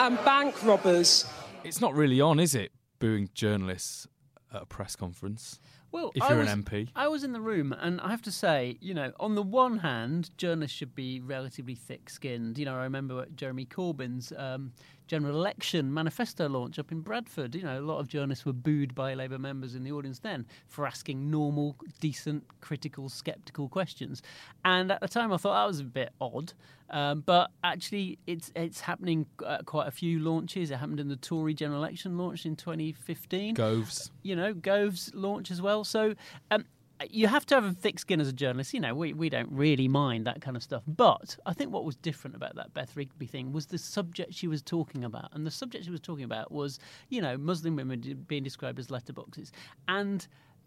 and 0.00 0.16
bank 0.24 0.64
robbers. 0.64 1.26
It's 1.64 1.82
not 1.82 1.94
really 1.94 2.22
on, 2.22 2.40
is 2.40 2.54
it? 2.54 2.72
Booing 3.00 3.28
journalists 3.34 4.06
at 4.54 4.62
a 4.62 4.64
press 4.64 4.96
conference. 4.96 5.60
Well, 5.92 6.12
if 6.14 6.26
you're 6.26 6.38
was, 6.38 6.50
an 6.50 6.64
MP. 6.64 6.88
I 6.96 7.08
was 7.08 7.24
in 7.24 7.32
the 7.32 7.42
room, 7.42 7.74
and 7.78 8.00
I 8.00 8.08
have 8.08 8.22
to 8.22 8.32
say, 8.32 8.78
you 8.80 8.94
know, 8.94 9.12
on 9.20 9.34
the 9.34 9.42
one 9.42 9.80
hand, 9.80 10.30
journalists 10.38 10.74
should 10.74 10.94
be 10.94 11.20
relatively 11.20 11.74
thick-skinned. 11.74 12.56
You 12.56 12.64
know, 12.64 12.74
I 12.74 12.84
remember 12.84 13.26
Jeremy 13.36 13.66
Corbyn's 13.66 14.32
um, 14.34 14.72
general 15.06 15.36
election 15.36 15.92
manifesto 15.92 16.48
launch 16.48 16.78
up 16.78 16.90
in 16.90 17.00
Bradford. 17.00 17.54
You 17.54 17.62
know, 17.62 17.78
a 17.78 17.82
lot 17.82 17.98
of 17.98 18.08
journalists 18.08 18.46
were 18.46 18.52
booed 18.52 18.94
by 18.94 19.14
Labour 19.14 19.38
members 19.38 19.74
in 19.74 19.84
the 19.84 19.92
audience 19.92 20.18
then 20.18 20.46
for 20.66 20.86
asking 20.86 21.30
normal, 21.30 21.76
decent, 22.00 22.44
critical, 22.60 23.08
sceptical 23.08 23.68
questions. 23.68 24.22
And 24.64 24.90
at 24.90 25.00
the 25.00 25.08
time, 25.08 25.32
I 25.32 25.36
thought 25.36 25.54
that 25.54 25.66
was 25.66 25.80
a 25.80 25.84
bit 25.84 26.10
odd. 26.20 26.52
Um, 26.90 27.22
but 27.24 27.50
actually, 27.62 28.18
it's 28.26 28.52
it's 28.54 28.80
happening 28.80 29.26
at 29.46 29.64
quite 29.64 29.88
a 29.88 29.90
few 29.90 30.18
launches. 30.20 30.70
It 30.70 30.76
happened 30.76 31.00
in 31.00 31.08
the 31.08 31.16
Tory 31.16 31.54
general 31.54 31.80
election 31.80 32.18
launch 32.18 32.44
in 32.46 32.56
2015. 32.56 33.54
Goves. 33.54 34.10
You 34.22 34.36
know, 34.36 34.52
Gove's 34.54 35.10
launch 35.14 35.50
as 35.50 35.62
well. 35.62 35.84
So 35.84 36.14
um, 36.50 36.66
you 37.10 37.26
have 37.28 37.46
to 37.46 37.54
have 37.54 37.64
a 37.64 37.72
thick 37.72 37.98
skin 37.98 38.20
as 38.20 38.28
a 38.28 38.32
journalist. 38.32 38.74
You 38.74 38.80
know, 38.80 38.94
we, 38.94 39.12
we 39.12 39.28
don't 39.28 39.50
really 39.50 39.88
mind 39.88 40.26
that 40.26 40.40
kind 40.40 40.56
of 40.56 40.62
stuff. 40.62 40.82
But 40.86 41.36
I 41.46 41.52
think 41.52 41.72
what 41.72 41.84
was 41.84 41.96
different 41.96 42.36
about 42.36 42.56
that 42.56 42.74
Beth 42.74 42.96
Rigby 42.96 43.26
thing 43.26 43.52
was 43.52 43.66
the 43.66 43.78
subject 43.78 44.34
she 44.34 44.48
was 44.48 44.62
talking 44.62 45.04
about. 45.04 45.30
And 45.32 45.46
the 45.46 45.50
subject 45.50 45.84
she 45.84 45.90
was 45.90 46.00
talking 46.00 46.24
about 46.24 46.52
was, 46.52 46.78
you 47.08 47.20
know, 47.20 47.36
Muslim 47.36 47.76
women 47.76 48.24
being 48.28 48.42
described 48.42 48.78
as 48.78 48.88
letterboxes. 48.88 49.50
And 49.88 50.26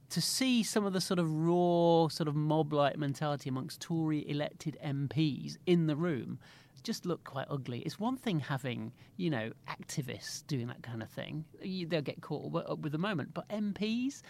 to 0.10 0.22
see 0.22 0.64
some 0.64 0.86
of 0.86 0.94
the 0.94 1.02
sort 1.02 1.20
of 1.20 1.30
raw, 1.30 2.08
sort 2.08 2.28
of 2.28 2.36
mob 2.36 2.74
like 2.74 2.98
mentality 2.98 3.50
amongst 3.50 3.82
Tory 3.82 4.30
elected 4.30 4.78
MPs 4.84 5.58
in 5.66 5.88
the 5.88 5.96
room 5.96 6.40
just 6.88 7.06
looked 7.06 7.26
quite 7.26 7.48
ugly. 7.50 7.80
It's 7.80 8.00
one 8.00 8.16
thing 8.16 8.40
having, 8.40 8.94
you 9.18 9.30
know, 9.30 9.52
activists 9.68 10.48
doing 10.48 10.68
that 10.68 10.82
kind 10.84 11.04
of 11.04 11.10
thing. 11.10 11.44
They'll 11.62 12.02
get 12.02 12.22
caught 12.22 12.56
up 12.56 12.80
with 12.80 12.94
the 12.94 12.98
moment. 12.98 13.34
But 13.34 13.48
MPs, 13.50 14.22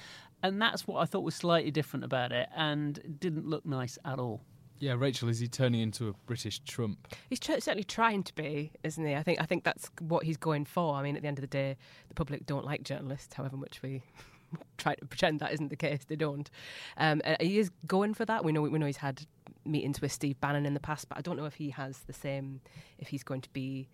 and 0.44 0.62
that's 0.62 0.88
what 0.88 1.00
I 1.00 1.06
thought 1.06 1.24
was 1.24 1.36
slightly 1.36 1.72
different 1.72 2.06
about 2.06 2.32
it 2.32 2.50
and 2.56 3.18
didn't 3.20 3.48
look 3.48 3.66
nice 3.66 3.98
at 4.06 4.20
all. 4.20 4.42
Yeah, 4.80 4.94
Rachel, 4.98 5.28
is 5.28 5.40
he 5.40 5.48
turning 5.48 5.82
into 5.82 6.08
a 6.10 6.14
British 6.28 6.60
Trump? 6.60 7.08
He's 7.30 7.40
tr- 7.40 7.54
certainly 7.54 7.84
trying 7.84 8.22
to 8.24 8.36
be, 8.36 8.72
isn't 8.84 9.04
he? 9.04 9.16
I 9.16 9.24
think 9.24 9.42
I 9.42 9.46
think 9.46 9.64
that's 9.64 9.90
what 10.00 10.24
he's 10.24 10.38
going 10.38 10.66
for. 10.66 10.94
I 10.96 11.02
mean, 11.02 11.16
at 11.16 11.24
the 11.24 11.28
end 11.28 11.40
of 11.40 11.42
the 11.42 11.48
day, 11.48 11.78
the 12.10 12.14
public 12.14 12.46
don't 12.46 12.64
like 12.66 12.84
journalists, 12.84 13.34
however 13.34 13.58
much 13.58 13.82
we 13.82 14.04
try 14.78 14.94
to 14.94 15.06
pretend 15.06 15.40
that 15.40 15.52
isn't 15.54 15.70
the 15.70 15.76
case. 15.76 16.02
They 16.08 16.16
don't. 16.16 16.50
Um, 16.98 17.22
he 17.40 17.58
is 17.58 17.72
going 17.88 18.14
for 18.14 18.26
that. 18.26 18.46
We 18.46 18.52
know 18.52 18.62
we 18.62 18.78
know 18.78 18.86
he's 18.86 18.98
had 18.98 19.26
meetings 19.66 20.00
with 20.00 20.12
Steve 20.12 20.40
Bannon 20.40 20.66
in 20.66 20.76
the 20.76 20.80
past, 20.80 21.10
but 21.10 21.18
I 21.18 21.22
don't 21.22 21.38
know 21.38 21.46
if 21.46 21.56
he 21.56 21.72
has 21.72 22.00
the 22.06 22.14
same. 22.14 22.62
If 23.00 23.08
he's 23.08 23.24
going 23.24 23.42
to 23.42 23.50
be, 23.50 23.90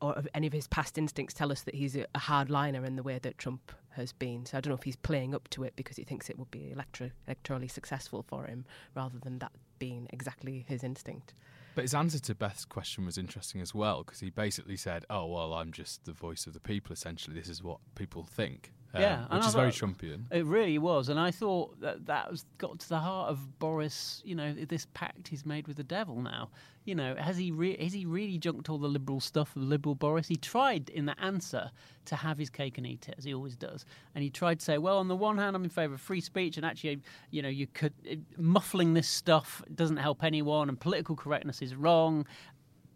or 0.00 0.22
any 0.34 0.46
of 0.46 0.52
his 0.52 0.66
past 0.66 0.98
instincts 0.98 1.34
tell 1.34 1.52
us 1.52 1.62
that 1.62 1.74
he's 1.74 1.96
a, 1.96 2.06
a 2.14 2.18
hardliner 2.18 2.84
in 2.86 2.96
the 2.96 3.02
way 3.02 3.18
that 3.18 3.38
Trump 3.38 3.72
has 3.90 4.12
been. 4.12 4.46
So 4.46 4.56
I 4.56 4.60
don't 4.60 4.70
know 4.70 4.76
if 4.76 4.82
he's 4.82 4.96
playing 4.96 5.34
up 5.34 5.48
to 5.50 5.64
it 5.64 5.74
because 5.76 5.96
he 5.96 6.04
thinks 6.04 6.30
it 6.30 6.38
would 6.38 6.50
be 6.50 6.70
electro- 6.70 7.10
electorally 7.28 7.70
successful 7.70 8.24
for 8.26 8.46
him, 8.46 8.64
rather 8.94 9.18
than 9.18 9.38
that 9.40 9.52
being 9.78 10.06
exactly 10.10 10.64
his 10.68 10.82
instinct. 10.82 11.34
But 11.74 11.82
his 11.82 11.94
answer 11.94 12.18
to 12.18 12.34
Beth's 12.34 12.64
question 12.64 13.06
was 13.06 13.16
interesting 13.16 13.60
as 13.60 13.74
well 13.74 14.02
because 14.02 14.20
he 14.20 14.30
basically 14.30 14.76
said, 14.76 15.04
"Oh 15.08 15.26
well, 15.26 15.54
I'm 15.54 15.72
just 15.72 16.04
the 16.04 16.12
voice 16.12 16.46
of 16.46 16.52
the 16.52 16.60
people. 16.60 16.92
Essentially, 16.92 17.38
this 17.38 17.48
is 17.48 17.62
what 17.62 17.78
people 17.94 18.24
think." 18.24 18.72
Um, 18.92 19.02
yeah, 19.02 19.24
which 19.36 19.46
is 19.46 19.54
very 19.54 19.70
Trumpian. 19.70 20.24
It 20.32 20.44
really 20.44 20.78
was, 20.78 21.08
and 21.08 21.20
I 21.20 21.30
thought 21.30 21.80
that 21.80 22.06
that 22.06 22.30
was 22.30 22.44
got 22.58 22.80
to 22.80 22.88
the 22.88 22.98
heart 22.98 23.30
of 23.30 23.58
Boris. 23.60 24.20
You 24.24 24.34
know, 24.34 24.52
this 24.52 24.86
pact 24.94 25.28
he's 25.28 25.46
made 25.46 25.68
with 25.68 25.76
the 25.76 25.84
devil 25.84 26.20
now. 26.20 26.50
You 26.84 26.96
know, 26.96 27.14
has 27.14 27.36
he 27.36 27.52
re- 27.52 27.80
has 27.80 27.92
he 27.92 28.04
really 28.04 28.36
junked 28.38 28.68
all 28.68 28.78
the 28.78 28.88
liberal 28.88 29.20
stuff 29.20 29.54
of 29.54 29.62
liberal 29.62 29.94
Boris? 29.94 30.26
He 30.26 30.34
tried 30.34 30.88
in 30.88 31.06
the 31.06 31.18
answer 31.20 31.70
to 32.06 32.16
have 32.16 32.36
his 32.36 32.50
cake 32.50 32.78
and 32.78 32.86
eat 32.86 33.08
it, 33.08 33.14
as 33.16 33.22
he 33.22 33.32
always 33.32 33.54
does, 33.54 33.84
and 34.16 34.24
he 34.24 34.30
tried 34.30 34.58
to 34.58 34.64
say, 34.64 34.78
"Well, 34.78 34.98
on 34.98 35.06
the 35.06 35.16
one 35.16 35.38
hand, 35.38 35.54
I'm 35.54 35.62
in 35.62 35.70
favour 35.70 35.94
of 35.94 36.00
free 36.00 36.20
speech, 36.20 36.56
and 36.56 36.66
actually, 36.66 37.00
you 37.30 37.42
know, 37.42 37.48
you 37.48 37.68
could 37.68 37.94
muffling 38.36 38.94
this 38.94 39.08
stuff 39.08 39.62
doesn't 39.72 39.98
help 39.98 40.24
anyone, 40.24 40.68
and 40.68 40.80
political 40.80 41.14
correctness 41.14 41.62
is 41.62 41.76
wrong." 41.76 42.26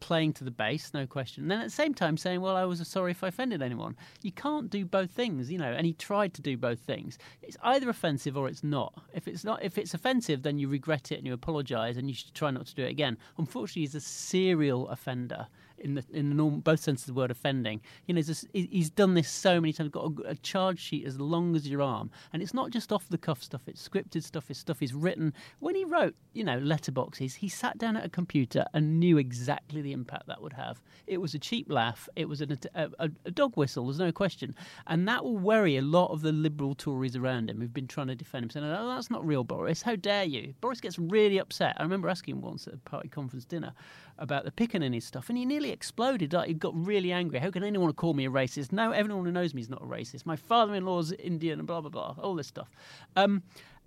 Playing 0.04 0.34
to 0.34 0.44
the 0.44 0.50
base, 0.50 0.92
no 0.92 1.06
question. 1.06 1.44
And 1.44 1.50
then 1.50 1.60
at 1.60 1.64
the 1.64 1.70
same 1.70 1.94
time 1.94 2.18
saying, 2.18 2.42
well, 2.42 2.56
I 2.56 2.66
was 2.66 2.86
sorry 2.86 3.12
if 3.12 3.24
I 3.24 3.28
offended 3.28 3.62
anyone. 3.62 3.96
You 4.20 4.32
can't 4.32 4.68
do 4.68 4.84
both 4.84 5.10
things, 5.10 5.50
you 5.50 5.56
know, 5.56 5.72
and 5.72 5.86
he 5.86 5.94
tried 5.94 6.34
to 6.34 6.42
do 6.42 6.58
both 6.58 6.78
things. 6.78 7.16
It's 7.40 7.56
either 7.62 7.88
offensive 7.88 8.36
or 8.36 8.46
it's 8.46 8.62
not. 8.62 8.92
If 9.14 9.26
it's 9.26 9.44
not 9.44 9.62
if 9.62 9.78
it's 9.78 9.94
offensive, 9.94 10.42
then 10.42 10.58
you 10.58 10.68
regret 10.68 11.10
it 11.10 11.16
and 11.16 11.26
you 11.26 11.32
apologise 11.32 11.96
and 11.96 12.06
you 12.06 12.14
should 12.14 12.34
try 12.34 12.50
not 12.50 12.66
to 12.66 12.74
do 12.74 12.82
it 12.82 12.90
again. 12.90 13.16
Unfortunately, 13.38 13.80
he's 13.80 13.94
a 13.94 14.00
serial 14.00 14.90
offender 14.90 15.46
in 15.78 15.94
the 15.94 16.04
in 16.12 16.36
the 16.36 16.42
both 16.42 16.80
senses 16.80 17.08
of 17.08 17.14
the 17.14 17.20
word 17.20 17.30
offending. 17.30 17.80
You 18.06 18.14
know, 18.14 18.20
he's, 18.20 18.46
he's 18.52 18.90
done 18.90 19.14
this 19.14 19.28
so 19.28 19.60
many 19.60 19.72
times. 19.72 19.90
Got 19.90 20.12
a, 20.24 20.30
a, 20.30 20.34
charge 20.36 20.78
sheet 20.78 21.06
as 21.06 21.18
long 21.18 21.54
as 21.56 21.68
your 21.68 21.82
arm, 21.82 22.10
and 22.32 22.42
it's 22.42 22.54
not 22.54 22.70
just 22.70 22.92
off 22.92 23.08
the 23.08 23.18
cuff 23.18 23.42
stuff. 23.42 23.62
It's 23.66 23.86
scripted 23.86 24.22
stuff. 24.22 24.50
It's 24.50 24.58
stuff 24.58 24.80
he's 24.80 24.94
written. 24.94 25.32
When 25.60 25.74
he 25.74 25.84
wrote, 25.84 26.14
you 26.32 26.44
know, 26.44 26.58
letterboxes, 26.58 27.34
he 27.34 27.48
sat 27.48 27.78
down 27.78 27.96
at 27.96 28.04
a 28.04 28.08
computer 28.08 28.64
and 28.72 28.98
knew 28.98 29.18
exactly 29.18 29.82
the 29.82 29.92
impact 29.92 30.26
that 30.28 30.42
would 30.42 30.52
have. 30.54 30.82
It 31.06 31.18
was 31.18 31.34
a 31.34 31.38
cheap 31.38 31.70
laugh. 31.70 32.08
It 32.16 32.28
was 32.28 32.40
a, 32.40 32.46
a, 32.74 33.10
a 33.24 33.30
dog 33.30 33.56
whistle. 33.56 33.86
There's 33.86 33.98
no 33.98 34.12
question, 34.12 34.54
and 34.86 35.06
that 35.08 35.24
will 35.24 35.38
worry 35.38 35.76
a 35.76 35.82
lot 35.82 36.10
of 36.10 36.22
the 36.22 36.32
liberal 36.32 36.74
Tories 36.74 37.16
around 37.16 37.50
him 37.50 37.60
who've 37.60 37.72
been 37.72 37.86
trying 37.86 38.08
to 38.08 38.14
defend 38.14 38.44
him, 38.44 38.50
saying, 38.50 38.66
"Oh, 38.66 38.88
that's 38.88 39.10
not 39.10 39.26
real, 39.26 39.44
Boris. 39.44 39.82
How 39.82 39.96
dare 39.96 40.24
you?" 40.24 40.54
Boris 40.60 40.80
gets 40.80 40.98
really 40.98 41.38
upset. 41.38 41.76
I 41.78 41.82
remember 41.82 42.08
asking 42.08 42.36
him 42.36 42.40
once 42.42 42.66
at 42.66 42.74
a 42.74 42.78
party 42.78 43.08
conference 43.08 43.44
dinner 43.44 43.72
about 44.18 44.44
the 44.44 44.50
Piccaninny 44.50 45.02
stuff, 45.02 45.28
and 45.28 45.36
he 45.36 45.44
nearly 45.44 45.63
exploded. 45.70 46.32
Like 46.32 46.48
he 46.48 46.54
got 46.54 46.72
really 46.74 47.12
angry. 47.12 47.38
How 47.38 47.50
can 47.50 47.64
anyone 47.64 47.92
call 47.92 48.14
me 48.14 48.26
a 48.26 48.30
racist? 48.30 48.72
No, 48.72 48.92
everyone 48.92 49.24
who 49.24 49.32
knows 49.32 49.54
me 49.54 49.62
is 49.62 49.70
not 49.70 49.82
a 49.82 49.86
racist. 49.86 50.26
My 50.26 50.36
father-in-law's 50.36 51.12
Indian, 51.12 51.58
and 51.60 51.66
blah 51.66 51.80
blah 51.80 51.90
blah. 51.90 52.14
All 52.22 52.34
this 52.34 52.46
stuff, 52.46 52.70
um, 53.16 53.42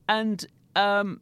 and 0.07 0.45
um, 0.75 1.21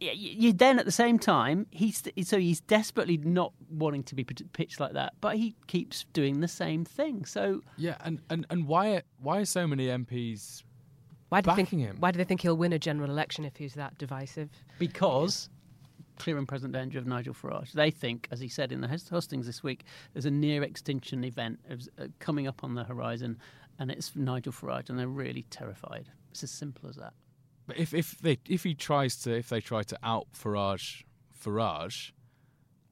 you, 0.00 0.10
you 0.12 0.52
then 0.52 0.78
at 0.78 0.84
the 0.84 0.92
same 0.92 1.18
time 1.18 1.66
he's 1.70 2.02
so 2.22 2.38
he's 2.38 2.60
desperately 2.60 3.16
not 3.16 3.52
wanting 3.70 4.02
to 4.04 4.14
be 4.14 4.24
pitched 4.24 4.80
like 4.80 4.92
that, 4.92 5.14
but 5.20 5.36
he 5.36 5.54
keeps 5.66 6.04
doing 6.12 6.40
the 6.40 6.48
same 6.48 6.84
thing. 6.84 7.24
So 7.24 7.62
yeah, 7.76 7.96
and 8.00 8.20
and 8.30 8.46
and 8.50 8.66
why 8.66 9.02
why 9.20 9.38
are 9.38 9.44
so 9.44 9.66
many 9.66 9.86
MPs? 9.86 10.62
Why 11.30 11.42
do, 11.42 11.46
backing 11.46 11.66
think, 11.66 11.82
him? 11.82 11.96
why 12.00 12.10
do 12.10 12.16
they 12.16 12.24
think 12.24 12.40
he'll 12.40 12.56
win 12.56 12.72
a 12.72 12.78
general 12.78 13.10
election 13.10 13.44
if 13.44 13.56
he's 13.56 13.74
that 13.74 13.98
divisive? 13.98 14.48
Because 14.78 15.50
clear 16.18 16.36
and 16.36 16.46
present 16.46 16.72
danger 16.72 16.98
of 16.98 17.06
Nigel 17.06 17.34
Farage. 17.34 17.72
They 17.72 17.90
think, 17.90 18.28
as 18.30 18.40
he 18.40 18.48
said 18.48 18.72
in 18.72 18.80
the 18.80 18.88
hustings 18.88 19.46
this 19.46 19.62
week, 19.62 19.84
there's 20.12 20.26
a 20.26 20.30
near 20.30 20.62
extinction 20.62 21.24
event 21.24 21.60
uh, 21.70 22.06
coming 22.18 22.46
up 22.46 22.64
on 22.64 22.74
the 22.74 22.84
horizon, 22.84 23.38
and 23.78 23.90
it's 23.90 24.14
Nigel 24.14 24.52
Farage, 24.52 24.90
and 24.90 24.98
they're 24.98 25.08
really 25.08 25.44
terrified. 25.50 26.10
It's 26.30 26.42
as 26.42 26.50
simple 26.50 26.88
as 26.88 26.96
that. 26.96 27.14
But 27.66 27.78
if 27.78 27.92
if 27.92 28.18
they 28.18 28.38
if 28.48 28.64
he 28.64 28.74
tries 28.74 29.16
to 29.22 29.36
if 29.36 29.48
they 29.48 29.60
try 29.60 29.82
to 29.82 29.98
out 30.02 30.26
Farage 30.32 31.04
Farage, 31.44 32.12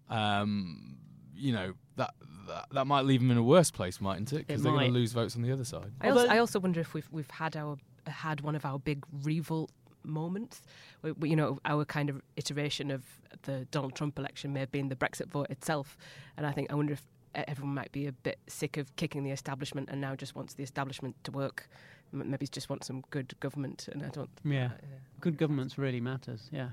um, 0.09 0.99
you 1.35 1.52
know 1.52 1.73
that, 1.97 2.14
that, 2.47 2.66
that 2.73 2.87
might 2.87 3.06
leave 3.06 3.23
him 3.23 3.30
in 3.30 3.38
a 3.38 3.42
worse 3.42 3.71
place, 3.71 4.00
mightn't 4.00 4.33
it? 4.33 4.47
Because 4.47 4.62
they're 4.62 4.73
going 4.73 4.92
to 4.92 4.99
lose 4.99 5.12
votes 5.12 5.35
on 5.35 5.42
the 5.42 5.50
other 5.50 5.64
side. 5.64 5.92
I 6.00 6.11
also, 6.11 6.26
I 6.28 6.38
also 6.38 6.61
wonder 6.61 6.80
if 6.80 6.92
we've 6.95 7.09
we've 7.11 7.30
had 7.30 7.56
our 7.56 7.78
had 8.06 8.42
one 8.42 8.54
of 8.54 8.64
our 8.64 8.78
big 8.78 9.04
revolt 9.25 9.71
moments. 10.06 10.62
We, 11.02 11.30
you 11.30 11.36
know, 11.36 11.58
our 11.64 11.84
kind 11.84 12.08
of 12.08 12.22
iteration 12.36 12.90
of 12.90 13.04
the 13.42 13.66
Donald 13.70 13.94
Trump 13.94 14.18
election 14.18 14.52
may 14.52 14.60
have 14.60 14.72
been 14.72 14.88
the 14.88 14.96
Brexit 14.96 15.28
vote 15.28 15.48
itself, 15.50 15.98
and 16.36 16.46
I 16.46 16.52
think 16.52 16.72
I 16.72 16.75
wonder 16.75 16.92
if 16.92 17.02
everyone 17.34 17.75
might 17.75 17.92
be 17.92 18.06
a 18.06 18.12
bit 18.12 18.38
sick 18.46 18.76
of 18.76 18.94
kicking 18.96 19.22
the 19.22 19.30
establishment 19.30 19.88
and 19.90 20.00
now 20.00 20.14
just 20.14 20.34
wants 20.34 20.54
the 20.54 20.62
establishment 20.62 21.16
to 21.25 21.30
work. 21.30 21.68
Maybe 22.12 22.46
just 22.46 22.70
want 22.70 22.84
some 22.84 23.02
good 23.10 23.38
government, 23.40 23.88
and 23.92 24.02
I 24.02 24.08
don't. 24.08 24.30
Yeah, 24.44 24.66
uh, 24.66 24.86
good 25.20 25.36
governance 25.36 25.76
really 25.76 26.00
matters. 26.00 26.48
Yeah. 26.52 26.70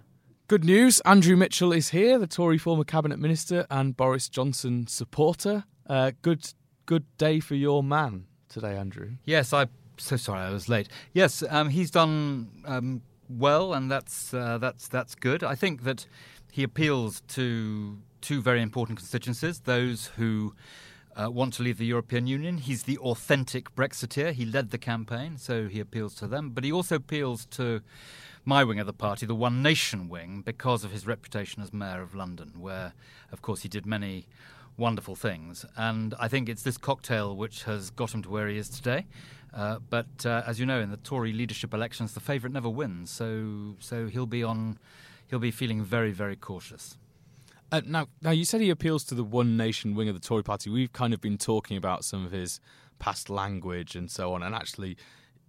Good 0.48 0.66
news. 0.66 1.00
Andrew 1.06 1.36
Mitchell 1.36 1.72
is 1.72 1.90
here, 1.90 2.20
the 2.20 2.28
Tory 2.28 2.58
former 2.58 2.84
cabinet 2.84 3.18
minister 3.18 3.66
and 3.72 3.96
Boris 3.98 4.30
Johnson 4.30 4.88
supporter. 4.88 5.64
Uh, 5.88 6.12
good, 6.22 6.54
good 6.86 7.06
day 7.18 7.40
for 7.40 7.56
your 7.56 7.82
man 7.82 8.26
today, 8.50 8.76
Andrew. 8.76 9.14
Yes, 9.26 9.54
I'm 9.54 9.70
So 9.98 10.18
sorry, 10.18 10.42
I 10.42 10.52
was 10.52 10.70
late. 10.70 10.90
Yes, 11.14 11.44
um, 11.50 11.70
he's 11.70 11.90
done 11.90 12.50
um, 12.66 13.02
well, 13.30 13.74
and 13.74 13.92
that's 13.92 14.34
uh, 14.34 14.58
that's 14.58 14.88
that's 14.88 15.16
good. 15.16 15.44
I 15.44 15.56
think 15.56 15.84
that 15.84 16.06
he 16.52 16.64
appeals 16.64 17.22
to 17.30 18.00
two 18.22 18.42
very 18.42 18.62
important 18.62 19.00
constituencies: 19.00 19.62
those 19.62 20.08
who 20.18 20.54
uh, 21.16 21.30
want 21.30 21.54
to 21.56 21.64
leave 21.64 21.78
the 21.78 21.86
European 21.86 22.28
Union. 22.28 22.58
He's 22.58 22.84
the 22.84 22.98
authentic 23.00 23.76
Brexiteer. 23.76 24.34
He 24.34 24.46
led 24.46 24.72
the 24.72 24.78
campaign, 24.78 25.38
so 25.38 25.68
he 25.68 25.80
appeals 25.80 26.16
to 26.16 26.28
them. 26.28 26.52
But 26.52 26.64
he 26.64 26.72
also 26.72 26.96
appeals 26.96 27.46
to 27.48 27.82
my 28.46 28.64
wing 28.64 28.80
of 28.80 28.88
the 28.88 28.94
party, 28.94 29.26
the 29.26 29.36
One 29.36 29.62
Nation 29.62 30.10
wing, 30.10 30.42
because 30.42 30.84
of 30.84 30.92
his 30.92 31.08
reputation 31.08 31.64
as 31.64 31.72
mayor 31.72 32.02
of 32.02 32.14
London, 32.14 32.54
where, 32.58 32.94
of 33.32 33.42
course, 33.42 33.62
he 33.62 33.70
did 33.70 33.86
many 33.86 34.28
wonderful 34.78 35.16
things. 35.16 35.66
And 35.78 36.14
I 36.20 36.28
think 36.28 36.50
it's 36.50 36.64
this 36.64 36.78
cocktail 36.78 37.36
which 37.36 37.64
has 37.64 37.90
got 37.92 38.14
him 38.14 38.24
to 38.24 38.30
where 38.30 38.48
he 38.48 38.58
is 38.58 38.70
today. 38.70 39.06
Uh, 39.54 39.78
but 39.90 40.26
uh, 40.26 40.44
as 40.48 40.60
you 40.60 40.66
know, 40.66 40.80
in 40.80 40.90
the 40.90 40.98
Tory 40.98 41.32
leadership 41.32 41.74
elections, 41.74 42.14
the 42.14 42.20
favourite 42.20 42.54
never 42.54 42.70
wins. 42.70 43.12
So, 43.12 43.76
so 43.80 44.08
he'll 44.08 44.26
be 44.26 44.44
on. 44.44 44.80
He'll 45.28 45.40
be 45.40 45.52
feeling 45.52 45.84
very, 45.84 46.12
very 46.12 46.36
cautious. 46.36 46.98
Uh, 47.72 47.82
now, 47.86 48.08
now 48.22 48.30
you 48.30 48.46
said 48.46 48.62
he 48.62 48.70
appeals 48.70 49.04
to 49.06 49.16
the 49.16 49.24
one 49.24 49.58
nation 49.58 49.96
wing 49.96 50.08
of 50.08 50.14
the 50.14 50.22
Tory 50.22 50.44
party. 50.44 50.70
We've 50.70 50.94
kind 50.94 51.14
of 51.14 51.22
been 51.22 51.40
talking 51.40 51.76
about 51.76 52.04
some 52.04 52.24
of 52.24 52.32
his 52.32 52.60
past 53.00 53.30
language 53.30 53.96
and 53.96 54.12
so 54.12 54.34
on, 54.34 54.44
and 54.44 54.54
actually, 54.54 54.98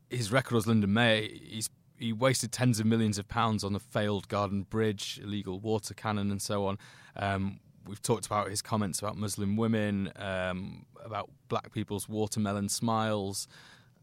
his 0.08 0.32
record 0.32 0.56
as 0.56 0.66
London 0.66 0.92
Mayor, 0.92 1.28
he's 1.42 1.68
he 1.98 2.12
wasted 2.12 2.52
tens 2.52 2.80
of 2.80 2.86
millions 2.86 3.18
of 3.18 3.28
pounds 3.28 3.62
on 3.62 3.74
a 3.74 3.78
failed 3.78 4.28
garden 4.28 4.62
bridge, 4.62 5.20
illegal 5.22 5.60
water 5.60 5.94
cannon, 5.94 6.30
and 6.30 6.42
so 6.42 6.66
on. 6.66 6.78
Um, 7.16 7.60
we've 7.86 8.02
talked 8.02 8.26
about 8.26 8.50
his 8.50 8.62
comments 8.62 8.98
about 8.98 9.16
Muslim 9.16 9.56
women, 9.56 10.12
um, 10.16 10.86
about 11.04 11.30
black 11.48 11.72
people's 11.72 12.08
watermelon 12.08 12.68
smiles, 12.68 13.48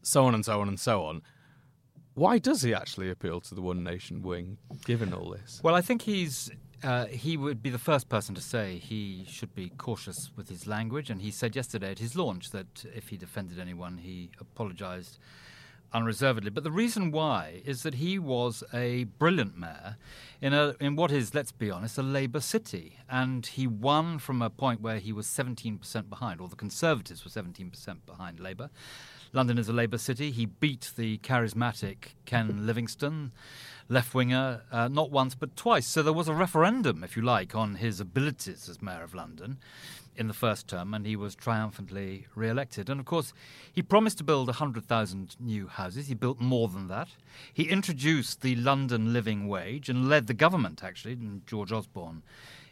so 0.02 0.24
on 0.24 0.34
and 0.34 0.44
so 0.44 0.60
on 0.60 0.68
and 0.68 0.78
so 0.78 1.04
on. 1.04 1.22
Why 2.14 2.38
does 2.38 2.62
he 2.62 2.74
actually 2.74 3.10
appeal 3.10 3.40
to 3.40 3.54
the 3.54 3.62
one 3.62 3.82
nation 3.82 4.22
wing, 4.22 4.58
given 4.84 5.14
all 5.14 5.30
this? 5.30 5.60
Well, 5.62 5.74
I 5.74 5.80
think 5.80 6.02
he's 6.02 6.50
uh, 6.82 7.06
he 7.06 7.36
would 7.36 7.62
be 7.62 7.70
the 7.70 7.78
first 7.78 8.08
person 8.08 8.34
to 8.34 8.40
say 8.40 8.76
he 8.76 9.24
should 9.28 9.54
be 9.54 9.70
cautious 9.70 10.30
with 10.36 10.48
his 10.48 10.66
language, 10.66 11.10
and 11.10 11.22
he 11.22 11.30
said 11.30 11.56
yesterday 11.56 11.92
at 11.92 11.98
his 11.98 12.16
launch 12.16 12.50
that 12.50 12.84
if 12.94 13.08
he 13.08 13.16
defended 13.16 13.58
anyone, 13.58 13.98
he 13.98 14.30
apologised 14.40 15.18
unreservedly. 15.92 16.50
But 16.50 16.64
the 16.64 16.70
reason 16.70 17.10
why 17.10 17.62
is 17.64 17.82
that 17.82 17.94
he 17.94 18.18
was 18.18 18.64
a 18.72 19.04
brilliant 19.04 19.56
mayor 19.56 19.96
in 20.40 20.52
a 20.52 20.74
in 20.80 20.96
what 20.96 21.12
is, 21.12 21.34
let's 21.34 21.52
be 21.52 21.70
honest, 21.70 21.98
a 21.98 22.02
Labour 22.02 22.40
city, 22.40 22.98
and 23.08 23.46
he 23.46 23.66
won 23.66 24.18
from 24.18 24.42
a 24.42 24.50
point 24.50 24.80
where 24.80 24.98
he 24.98 25.12
was 25.12 25.26
17% 25.26 26.08
behind, 26.08 26.40
or 26.40 26.48
the 26.48 26.56
Conservatives 26.56 27.24
were 27.24 27.30
17% 27.30 27.96
behind 28.06 28.40
Labour. 28.40 28.70
London 29.32 29.56
is 29.56 29.68
a 29.68 29.72
Labour 29.72 29.98
city. 29.98 30.30
He 30.30 30.46
beat 30.46 30.92
the 30.96 31.18
charismatic 31.18 32.14
Ken 32.26 32.66
Livingstone, 32.66 33.32
left 33.88 34.14
winger, 34.14 34.62
uh, 34.70 34.88
not 34.88 35.10
once 35.10 35.34
but 35.34 35.56
twice. 35.56 35.86
So 35.86 36.02
there 36.02 36.12
was 36.12 36.28
a 36.28 36.34
referendum, 36.34 37.02
if 37.04 37.16
you 37.16 37.22
like, 37.22 37.54
on 37.54 37.76
his 37.76 38.00
abilities 38.00 38.68
as 38.68 38.82
Mayor 38.82 39.02
of 39.02 39.14
London 39.14 39.58
in 40.16 40.28
the 40.28 40.34
first 40.34 40.68
term, 40.68 40.92
and 40.92 41.06
he 41.06 41.16
was 41.16 41.34
triumphantly 41.34 42.26
re 42.34 42.48
elected. 42.48 42.90
And 42.90 43.00
of 43.00 43.06
course, 43.06 43.32
he 43.72 43.82
promised 43.82 44.18
to 44.18 44.24
build 44.24 44.48
100,000 44.48 45.36
new 45.40 45.68
houses. 45.68 46.08
He 46.08 46.14
built 46.14 46.40
more 46.40 46.68
than 46.68 46.88
that. 46.88 47.08
He 47.52 47.64
introduced 47.64 48.42
the 48.42 48.56
London 48.56 49.12
living 49.12 49.48
wage 49.48 49.88
and 49.88 50.08
led 50.08 50.26
the 50.26 50.34
government, 50.34 50.84
actually, 50.84 51.14
and 51.14 51.46
George 51.46 51.72
Osborne 51.72 52.22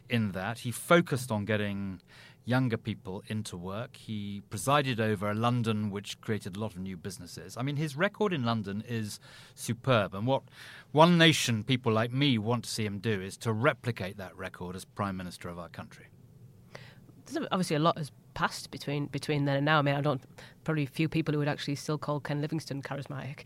in 0.09 0.33
that. 0.33 0.59
He 0.59 0.71
focused 0.71 1.31
on 1.31 1.45
getting 1.45 2.01
younger 2.45 2.77
people 2.77 3.23
into 3.27 3.57
work. 3.57 3.95
He 3.95 4.41
presided 4.49 4.99
over 4.99 5.29
a 5.29 5.33
London, 5.33 5.91
which 5.91 6.19
created 6.21 6.55
a 6.55 6.59
lot 6.59 6.73
of 6.73 6.79
new 6.79 6.97
businesses. 6.97 7.55
I 7.57 7.63
mean, 7.63 7.75
his 7.75 7.95
record 7.95 8.33
in 8.33 8.43
London 8.43 8.83
is 8.87 9.19
superb. 9.55 10.13
And 10.13 10.25
what 10.25 10.43
one 10.91 11.17
nation 11.17 11.63
people 11.63 11.91
like 11.91 12.11
me 12.11 12.37
want 12.37 12.63
to 12.65 12.69
see 12.69 12.85
him 12.85 12.99
do 12.99 13.21
is 13.21 13.37
to 13.37 13.53
replicate 13.53 14.17
that 14.17 14.35
record 14.35 14.75
as 14.75 14.85
Prime 14.85 15.17
Minister 15.17 15.49
of 15.49 15.59
our 15.59 15.69
country. 15.69 16.07
There's 17.25 17.47
obviously 17.51 17.75
a 17.75 17.79
lot 17.79 17.97
has 17.97 18.11
passed 18.33 18.71
between 18.71 19.05
between 19.07 19.45
then 19.45 19.57
and 19.57 19.65
now. 19.65 19.79
I 19.79 19.81
mean, 19.81 19.95
I 19.95 20.01
don't 20.01 20.21
probably 20.63 20.85
few 20.85 21.07
people 21.07 21.33
who 21.33 21.39
would 21.39 21.47
actually 21.47 21.75
still 21.75 21.97
call 21.97 22.19
Ken 22.19 22.41
Livingstone 22.41 22.81
charismatic, 22.81 23.43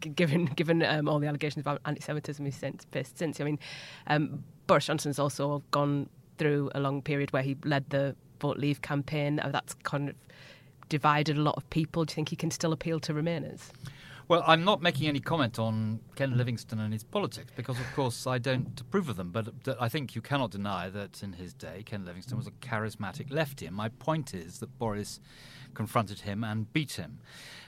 given 0.14 0.46
given 0.46 0.82
um, 0.82 1.08
all 1.08 1.18
the 1.18 1.26
allegations 1.26 1.62
about 1.62 1.80
anti-Semitism 1.84 2.44
he's 2.44 2.56
since 2.56 2.84
faced 2.90 3.18
since. 3.18 3.40
I 3.40 3.44
mean, 3.44 3.58
um, 4.06 4.44
Boris 4.66 4.86
Johnson's 4.86 5.18
also 5.18 5.62
gone 5.70 6.08
through 6.38 6.70
a 6.74 6.80
long 6.80 7.02
period 7.02 7.32
where 7.32 7.42
he 7.42 7.56
led 7.64 7.90
the 7.90 8.16
Vote 8.40 8.58
Leave 8.58 8.82
campaign. 8.82 9.40
Uh, 9.40 9.50
that's 9.50 9.74
kind 9.82 10.08
of 10.08 10.14
divided 10.88 11.36
a 11.36 11.40
lot 11.40 11.56
of 11.56 11.68
people. 11.70 12.04
Do 12.04 12.12
you 12.12 12.14
think 12.14 12.28
he 12.30 12.36
can 12.36 12.50
still 12.50 12.72
appeal 12.72 13.00
to 13.00 13.12
Remainers? 13.12 13.70
Well, 14.28 14.44
I'm 14.46 14.62
not 14.62 14.82
making 14.82 15.08
any 15.08 15.20
comment 15.20 15.58
on 15.58 16.00
Ken 16.14 16.36
Livingstone 16.36 16.80
and 16.80 16.92
his 16.92 17.02
politics 17.02 17.50
because, 17.56 17.80
of 17.80 17.86
course, 17.94 18.26
I 18.26 18.36
don't 18.36 18.78
approve 18.78 19.08
of 19.08 19.16
them. 19.16 19.30
But 19.30 19.48
I 19.80 19.88
think 19.88 20.14
you 20.14 20.20
cannot 20.20 20.50
deny 20.50 20.90
that 20.90 21.22
in 21.22 21.32
his 21.32 21.54
day, 21.54 21.82
Ken 21.84 22.04
Livingstone 22.04 22.36
was 22.36 22.46
a 22.46 22.50
charismatic 22.50 23.32
lefty. 23.32 23.64
And 23.64 23.74
my 23.74 23.88
point 23.88 24.34
is 24.34 24.58
that 24.58 24.78
Boris 24.78 25.18
confronted 25.72 26.20
him 26.20 26.44
and 26.44 26.70
beat 26.74 26.92
him. 26.92 27.20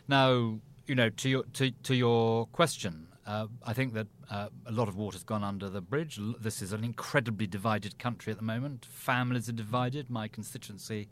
Now, 0.07 0.61
you 0.87 0.95
know, 0.95 1.09
to 1.09 1.29
your 1.31 1.45
to, 1.55 1.71
to 1.71 1.95
your 1.95 2.47
question, 2.47 3.07
uh, 3.31 3.47
I 3.65 3.75
think 3.75 3.95
that 3.95 4.09
uh, 4.29 4.49
a 4.67 4.73
lot 4.73 4.89
of 4.89 4.97
water's 4.97 5.23
gone 5.23 5.45
under 5.45 5.69
the 5.69 5.81
bridge. 5.81 6.19
This 6.41 6.61
is 6.61 6.73
an 6.73 6.83
incredibly 6.83 7.47
divided 7.47 7.97
country 7.97 8.33
at 8.33 8.39
the 8.39 8.45
moment. 8.45 8.87
Families 8.91 9.49
are 9.49 9.53
divided. 9.53 10.11
My 10.11 10.27
constituency, 10.27 11.09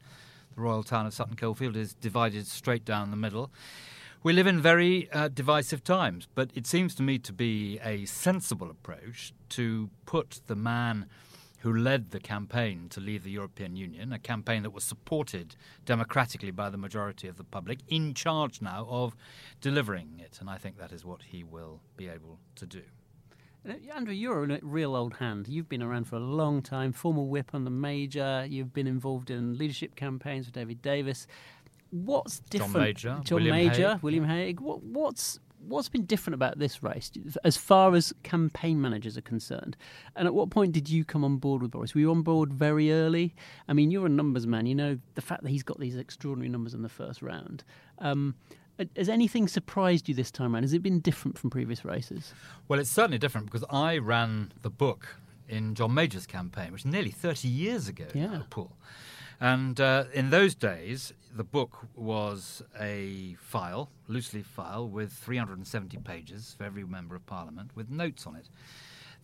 the 0.57 0.61
royal 0.61 0.83
town 0.83 1.07
of 1.07 1.15
Sutton 1.15 1.37
Coldfield, 1.37 1.77
is 1.77 1.95
divided 1.95 2.49
straight 2.49 2.85
down 2.85 3.13
the 3.13 3.17
middle. 3.17 3.53
We 4.25 4.33
live 4.33 4.49
in 4.49 4.61
very 4.61 5.09
uh, 5.13 5.29
divisive 5.29 5.85
times, 5.85 6.27
but 6.35 6.51
it 6.57 6.67
seems 6.67 6.97
to 6.97 7.05
me 7.05 7.21
to 7.21 7.33
be 7.33 7.79
a 7.85 8.05
sensible 8.07 8.69
approach 8.69 9.33
to 9.51 9.89
put 10.05 10.41
the 10.49 10.57
man 10.57 11.07
who 11.59 11.75
led 11.75 12.11
the 12.11 12.21
campaign 12.21 12.89
to 12.91 13.01
leave 13.01 13.25
the 13.25 13.31
European 13.31 13.77
Union, 13.77 14.13
a 14.13 14.19
campaign 14.19 14.63
that 14.63 14.71
was 14.71 14.85
supported 14.85 15.57
democratically 15.85 16.51
by 16.53 16.71
the 16.71 16.79
majority 16.79 17.27
of 17.27 17.37
the 17.37 17.45
public, 17.45 17.81
in 17.89 18.15
charge 18.15 18.63
now 18.63 18.87
of 18.89 19.17
delivering 19.61 20.21
it. 20.21 20.39
And 20.41 20.49
I 20.49 20.57
think 20.57 20.79
that 20.79 20.93
is 20.93 21.05
what 21.05 21.23
he 21.23 21.43
will 21.43 21.81
be 21.97 22.09
able 22.09 22.39
to 22.57 22.67
do. 22.67 22.83
Uh, 23.69 23.73
Andrew, 23.95 24.15
you're 24.15 24.45
a 24.45 24.61
real 24.63 24.95
old 24.95 25.15
hand. 25.15 25.49
You've 25.49 25.69
been 25.69 25.83
around 25.83 26.05
for 26.05 26.17
a 26.17 26.21
long 26.21 26.63
time, 26.63 26.93
former 26.93 27.23
whip 27.23 27.51
on 27.53 27.65
the 27.65 27.71
major. 27.71 28.47
You've 28.49 28.73
been 28.73 28.87
involved 28.87 29.31
in 29.31 29.59
leadership 29.59 29.97
campaigns 29.97 30.47
for 30.47 30.53
David 30.53 30.81
Davis. 30.81 31.27
What's 31.91 32.39
different? 32.41 32.73
John 32.75 32.83
Major, 32.83 33.21
John 33.25 33.37
William 33.37 33.57
Major, 33.57 33.89
Hague. 33.93 34.03
William 34.03 34.25
Hague. 34.25 34.61
What, 34.61 34.83
what's 34.83 35.41
what's 35.69 35.89
been 35.89 36.05
different 36.05 36.35
about 36.35 36.59
this 36.59 36.83
race 36.83 37.11
as 37.45 37.57
far 37.57 37.95
as 37.95 38.13
campaign 38.23 38.81
managers 38.81 39.17
are 39.17 39.23
concerned? 39.23 39.77
And 40.17 40.27
at 40.27 40.35
what 40.35 40.51
point 40.51 40.73
did 40.73 40.89
you 40.89 41.05
come 41.05 41.25
on 41.25 41.37
board 41.37 41.63
with 41.63 41.71
Boris? 41.71 41.95
Were 41.95 42.01
you 42.01 42.11
on 42.11 42.23
board 42.23 42.53
very 42.53 42.93
early? 42.93 43.35
I 43.69 43.73
mean, 43.73 43.91
you're 43.91 44.07
a 44.07 44.11
numbers 44.11 44.47
man. 44.47 44.67
You 44.67 44.75
know 44.75 44.99
the 45.15 45.23
fact 45.23 45.43
that 45.43 45.51
he's 45.51 45.63
got 45.63 45.79
these 45.79 45.97
extraordinary 45.97 46.49
numbers 46.49 46.75
in 46.75 46.83
the 46.83 46.89
first 46.89 47.23
round. 47.23 47.65
Um, 47.99 48.35
has 48.97 49.09
anything 49.09 49.49
surprised 49.49 50.09
you 50.09 50.15
this 50.15 50.31
time 50.31 50.55
around? 50.55 50.63
Has 50.63 50.73
it 50.73 50.83
been 50.83 51.01
different 51.01 51.37
from 51.37 51.51
previous 51.51 51.85
races? 51.85 52.33
Well, 52.69 52.79
it's 52.79 52.91
certainly 52.91 53.19
different 53.19 53.47
because 53.47 53.65
I 53.71 53.99
ran 53.99 54.53
the 54.63 54.71
book 54.71 55.17
in 55.49 55.75
John 55.75 55.95
Major's 55.95 56.27
campaign, 56.27 56.73
which 56.73 56.83
is 56.83 56.87
nearly 56.87 57.11
30 57.11 57.49
years 57.49 57.89
ago 57.89 58.07
Yeah. 58.15 58.43
Paul. 58.51 58.71
And 59.41 59.81
uh, 59.81 60.05
in 60.13 60.31
those 60.31 60.55
days, 60.55 61.13
the 61.35 61.45
book 61.45 61.87
was 61.95 62.63
a 62.79 63.37
file, 63.41 63.91
loose 64.09 64.35
leaf 64.35 64.47
file, 64.47 64.89
with 64.89 65.13
370 65.13 65.99
pages 65.99 66.55
for 66.59 66.65
every 66.65 66.85
member 66.85 67.15
of 67.15 67.25
parliament, 67.27 67.71
with 67.75 67.91
notes 67.91 68.27
on 68.27 68.35
it. 68.35 68.49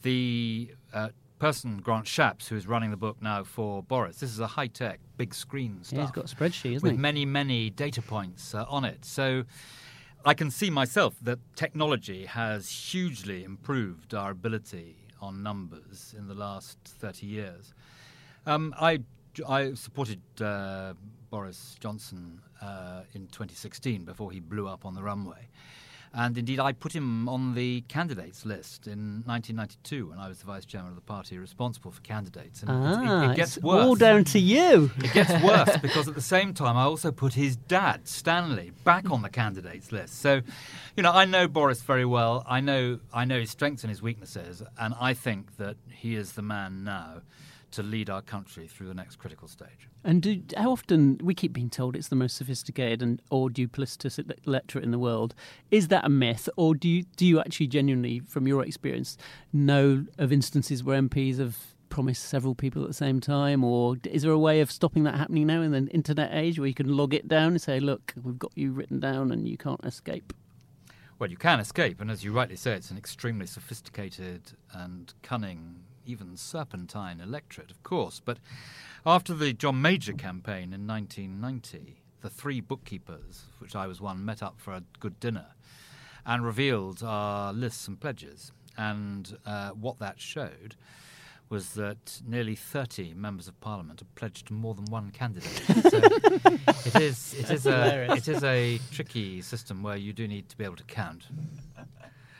The 0.03 0.71
uh, 0.93 1.09
person, 1.39 1.79
Grant 1.79 2.07
Shapps, 2.07 2.49
who 2.49 2.57
is 2.57 2.67
running 2.67 2.91
the 2.91 2.97
book 2.97 3.17
now 3.21 3.43
for 3.43 3.83
Boris, 3.83 4.19
this 4.19 4.31
is 4.31 4.41
a 4.41 4.47
high 4.47 4.69
tech, 4.69 5.01
big 5.17 5.35
screen 5.35 5.83
stuff. 5.83 5.97
Yeah, 5.97 6.03
he's 6.03 6.11
got 6.13 6.33
a 6.33 6.35
spreadsheet, 6.35 6.77
isn't 6.77 6.83
with 6.83 6.93
he? 6.93 6.99
many, 6.99 7.25
many 7.25 7.71
data 7.71 8.03
points 8.03 8.55
uh, 8.55 8.67
on 8.69 8.85
it. 8.85 9.05
So 9.05 9.45
I 10.25 10.35
can 10.35 10.51
see 10.51 10.71
myself 10.71 11.17
that 11.23 11.39
technology 11.57 12.27
has 12.27 12.71
hugely 12.71 13.43
improved 13.43 14.15
our 14.15 14.31
ability 14.31 14.97
on 15.21 15.43
numbers 15.43 16.15
in 16.17 16.29
the 16.29 16.35
last 16.35 16.79
30 16.85 17.27
years. 17.27 17.75
Um, 18.47 18.75
I, 18.79 19.01
I 19.49 19.75
supported 19.75 20.21
uh, 20.41 20.95
Boris 21.31 21.77
Johnson 21.81 22.41
uh, 22.63 23.03
in 23.15 23.27
2016 23.29 24.05
before 24.05 24.31
he 24.33 24.41
blew 24.41 24.69
up 24.69 24.85
on 24.87 24.95
the 24.95 25.03
runway. 25.03 25.49
And 26.17 26.39
indeed, 26.39 26.61
I 26.61 26.71
put 26.71 26.93
him 26.93 27.29
on 27.29 27.55
the 27.57 27.81
candidates 27.89 28.47
list 28.47 28.87
in 28.87 29.25
1992 29.27 30.11
when 30.11 30.21
I 30.21 30.29
was 30.29 30.39
the 30.39 30.45
vice 30.47 30.65
chairman 30.65 30.91
of 30.91 30.95
the 30.95 31.01
party 31.03 31.37
responsible 31.39 31.91
for 31.91 32.01
candidates. 32.03 32.63
And 32.63 32.71
it- 32.71 32.75
Ah, 32.75 33.23
it, 33.27 33.31
it 33.33 33.37
gets 33.37 33.57
it's 33.57 33.65
worse. 33.65 33.85
all 33.85 33.97
down 33.97 34.23
to 34.27 34.39
you. 34.39 34.93
It 34.99 35.13
gets 35.13 35.33
worse 35.43 35.77
because 35.79 36.07
at 36.07 36.15
the 36.15 36.21
same 36.21 36.55
time, 36.55 36.77
I 36.77 36.83
also 36.85 37.11
put 37.11 37.35
his 37.35 37.57
dad, 37.57 38.07
Stanley, 38.07 38.71
back 38.85 39.11
on 39.11 39.23
the 39.23 39.29
candidates 39.29 39.91
list. 39.91 40.21
So, 40.21 40.41
you 40.97 41.03
know, 41.03 41.11
I 41.11 41.25
know 41.25 41.49
Boris 41.49 41.83
very 41.83 42.05
well. 42.05 42.45
I 42.49 42.61
know, 42.61 43.01
I 43.13 43.25
know 43.25 43.41
his 43.41 43.51
strengths 43.51 43.83
and 43.83 43.91
his 43.91 44.01
weaknesses, 44.01 44.63
and 44.79 44.95
I 45.01 45.15
think 45.15 45.57
that 45.57 45.77
he 45.91 46.15
is 46.15 46.35
the 46.35 46.43
man 46.43 46.85
now 46.85 47.23
to 47.75 47.83
lead 47.83 48.11
our 48.11 48.23
country 48.23 48.67
through 48.67 48.89
the 48.89 48.95
next 48.95 49.17
critical 49.17 49.49
stage. 49.49 49.89
And 50.03 50.23
do, 50.23 50.43
how 50.57 50.73
often 50.73 51.19
we 51.23 51.35
keep 51.35 51.53
being 51.53 51.71
told 51.71 51.97
it's 51.97 52.09
the 52.09 52.17
most 52.17 52.37
sophisticated 52.37 53.03
and 53.03 53.23
or 53.31 53.49
duplicitous 53.49 54.19
electorate 54.47 54.85
in 54.85 54.91
the 54.91 54.99
world? 54.99 55.35
Is 55.71 55.89
that 55.89 56.05
a 56.05 56.09
myth, 56.09 56.49
or 56.57 56.75
do 56.75 56.89
you 56.89 57.05
do 57.17 57.27
you 57.27 57.41
actually 57.41 57.69
genuinely, 57.69 58.21
from 58.21 58.47
your 58.47 58.63
experience, 58.65 59.17
know 59.53 60.07
of 60.19 60.33
instances 60.33 60.83
where 60.83 61.01
MPs 61.01 61.39
have 61.39 61.59
promised 61.89 62.25
several 62.25 62.55
people 62.55 62.83
at 62.83 62.89
the 62.89 62.95
same 62.95 63.21
time, 63.21 63.63
or 63.63 63.97
is 64.05 64.23
there 64.23 64.33
a 64.33 64.39
way 64.39 64.61
of 64.61 64.71
stopping 64.71 65.05
that 65.05 65.15
happening 65.15 65.47
now 65.47 65.63
in 65.63 65.71
the 65.71 65.87
internet 65.93 66.31
age 66.33 66.59
where 66.59 66.69
you 66.69 66.75
can 66.75 66.97
log 66.97 67.15
it 67.15 67.29
down 67.29 67.53
and 67.53 67.63
say, 67.63 67.79
"Look, 67.81 68.15
we've 68.23 68.39
got 68.39 68.53
you 68.57 68.73
written 68.73 68.99
down 69.01 69.31
and 69.31 69.49
you 69.49 69.57
can't 69.57 69.85
escape"? 69.85 70.33
Well, 71.19 71.31
you 71.31 71.37
can 71.37 71.61
escape, 71.61 72.01
and 72.01 72.11
as 72.11 72.25
you 72.25 72.33
rightly 72.33 72.57
say, 72.57 72.75
it's 72.75 72.91
an 72.91 72.99
extremely 72.99 73.47
sophisticated 73.47 74.53
and 74.73 75.15
cunning 75.23 75.85
even 76.07 76.37
serpentine 76.37 77.21
electorate, 77.21 77.71
of 77.71 77.83
course. 77.83 78.21
But 78.25 78.39
after 79.07 79.35
the 79.35 79.53
John 79.53 79.81
Major 79.83 80.13
campaign 80.13 80.73
in 80.73 80.87
1990, 80.87 82.01
the 82.21 82.31
three 82.31 82.61
bookkeepers, 82.61 83.45
which 83.59 83.77
I 83.77 83.87
was 83.87 84.01
one, 84.01 84.25
met 84.25 84.43
up 84.43 84.55
for 84.59 84.73
a 84.73 84.83
good 85.01 85.21
dinner 85.21 85.47
and 86.27 86.45
revealed 86.45 87.03
our 87.03 87.53
lists 87.53 87.87
and 87.87 88.01
pledges. 88.01 88.53
And 88.77 89.37
uh, 89.45 89.71
what 89.71 89.99
that 89.99 90.21
showed 90.21 90.75
was 91.51 91.75
that 91.75 92.21
nearly 92.27 92.57
30 92.57 93.15
members 93.15 93.47
of 93.47 93.61
parliament 93.61 94.01
have 94.01 94.15
pledged 94.15 94.47
to 94.47 94.55
more 94.55 94.75
than 94.75 94.87
one 94.87 95.11
candidate. 95.11 95.53
so 95.83 95.99
it 96.87 97.01
is 97.01 97.35
it 97.35 97.51
is 97.51 97.67
a 97.67 98.13
it 98.17 98.27
is 98.27 98.43
a 98.43 98.81
tricky 98.91 99.43
system 99.43 99.83
where 99.83 99.97
you 99.97 100.13
do 100.13 100.27
need 100.27 100.49
to 100.49 100.57
be 100.57 100.65
able 100.65 100.77
to 100.77 100.85
count. 100.85 101.27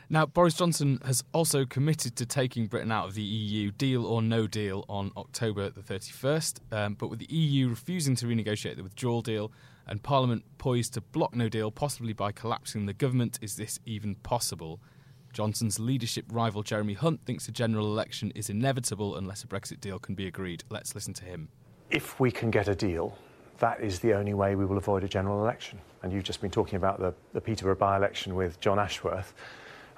Now, 0.07 0.27
Boris 0.27 0.53
Johnson 0.53 0.99
has 1.03 1.23
also 1.33 1.65
committed 1.65 2.15
to 2.17 2.27
taking 2.27 2.67
Britain 2.67 2.91
out 2.91 3.07
of 3.07 3.15
the 3.15 3.23
EU, 3.23 3.71
deal 3.71 4.05
or 4.05 4.21
no 4.21 4.45
deal, 4.45 4.85
on 4.87 5.11
October 5.17 5.69
the 5.71 5.81
31st. 5.81 6.59
Um, 6.71 6.93
but 6.93 7.07
with 7.09 7.19
the 7.19 7.33
EU 7.33 7.69
refusing 7.69 8.15
to 8.17 8.27
renegotiate 8.27 8.75
the 8.75 8.83
withdrawal 8.83 9.21
deal 9.21 9.51
and 9.87 10.01
Parliament 10.03 10.43
poised 10.57 10.93
to 10.93 11.01
block 11.01 11.35
no 11.35 11.49
deal, 11.49 11.71
possibly 11.71 12.13
by 12.13 12.31
collapsing 12.31 12.85
the 12.85 12.93
government, 12.93 13.39
is 13.41 13.55
this 13.55 13.79
even 13.85 14.15
possible? 14.15 14.79
Johnson's 15.33 15.79
leadership 15.79 16.25
rival 16.31 16.63
Jeremy 16.63 16.93
Hunt 16.93 17.25
thinks 17.25 17.47
a 17.47 17.51
general 17.51 17.87
election 17.87 18.31
is 18.35 18.49
inevitable 18.49 19.15
unless 19.17 19.43
a 19.43 19.47
Brexit 19.47 19.81
deal 19.81 19.99
can 19.99 20.15
be 20.15 20.27
agreed. 20.27 20.63
Let's 20.69 20.95
listen 20.95 21.13
to 21.15 21.25
him. 21.25 21.49
If 21.89 22.19
we 22.19 22.31
can 22.31 22.51
get 22.51 22.67
a 22.67 22.75
deal, 22.75 23.17
that 23.59 23.81
is 23.81 23.99
the 23.99 24.13
only 24.13 24.33
way 24.33 24.55
we 24.55 24.65
will 24.65 24.77
avoid 24.77 25.03
a 25.03 25.07
general 25.07 25.41
election. 25.41 25.79
And 26.03 26.13
you've 26.13 26.23
just 26.23 26.41
been 26.41 26.51
talking 26.51 26.77
about 26.77 26.99
the, 26.99 27.13
the 27.33 27.41
Peterborough 27.41 27.75
by 27.75 27.97
election 27.97 28.35
with 28.35 28.59
Jon 28.59 28.79
Ashworth. 28.79 29.33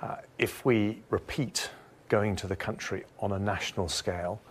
Uh, 0.02 0.18
if 0.38 0.64
we 0.66 1.02
repeat 1.10 1.70
going 2.10 2.36
to 2.36 2.48
the 2.48 2.56
country 2.56 3.04
on 3.20 3.32
a 3.32 3.40
national 3.40 3.90
scale, 3.90 4.42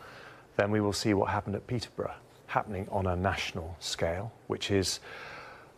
then 0.56 0.70
we 0.70 0.80
will 0.80 0.92
see 0.92 1.14
what 1.14 1.30
happened 1.30 1.54
at 1.54 1.66
Peterborough 1.66 2.14
happening 2.46 2.86
on 2.90 3.06
a 3.06 3.16
national 3.16 3.76
scale, 3.80 4.32
which 4.46 4.70
is 4.70 5.00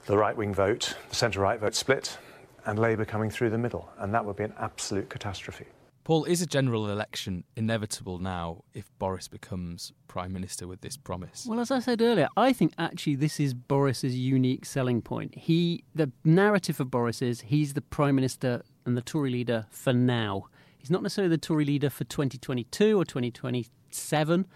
the 0.06 0.16
right 0.16 0.36
wing 0.36 0.54
vote, 0.54 0.94
the 1.08 1.14
centre 1.14 1.40
right 1.40 1.58
vote 1.58 1.74
split, 1.74 2.18
and 2.66 2.78
Labour 2.78 3.04
coming 3.04 3.30
through 3.30 3.50
the 3.50 3.58
middle. 3.58 3.90
And 3.98 4.12
that 4.14 4.24
would 4.24 4.36
be 4.36 4.44
an 4.44 4.52
absolute 4.58 5.08
catastrophe. 5.08 5.66
Paul, 6.04 6.24
is 6.24 6.40
a 6.40 6.46
general 6.46 6.88
election 6.88 7.44
inevitable 7.54 8.18
now 8.18 8.64
if 8.72 8.90
Boris 8.98 9.28
becomes 9.28 9.92
Prime 10.06 10.32
Minister 10.32 10.66
with 10.66 10.80
this 10.80 10.96
promise? 10.96 11.44
Well, 11.46 11.60
as 11.60 11.70
I 11.70 11.80
said 11.80 12.00
earlier, 12.00 12.28
I 12.34 12.54
think 12.54 12.72
actually 12.78 13.16
this 13.16 13.38
is 13.38 13.52
Boris's 13.52 14.16
unique 14.16 14.64
selling 14.64 15.02
point. 15.02 15.34
He, 15.34 15.84
the 15.94 16.10
narrative 16.24 16.76
for 16.76 16.86
Boris 16.86 17.20
is 17.20 17.42
he's 17.42 17.74
the 17.74 17.82
Prime 17.82 18.14
Minister 18.14 18.62
and 18.88 18.96
the 18.96 19.02
Tory 19.02 19.30
leader 19.30 19.66
for 19.70 19.92
now. 19.92 20.46
He's 20.78 20.90
not 20.90 21.02
necessarily 21.02 21.30
the 21.30 21.38
Tory 21.38 21.64
leader 21.64 21.90
for 21.90 22.04
2022 22.04 22.98
or 22.98 23.04
2027. 23.04 24.46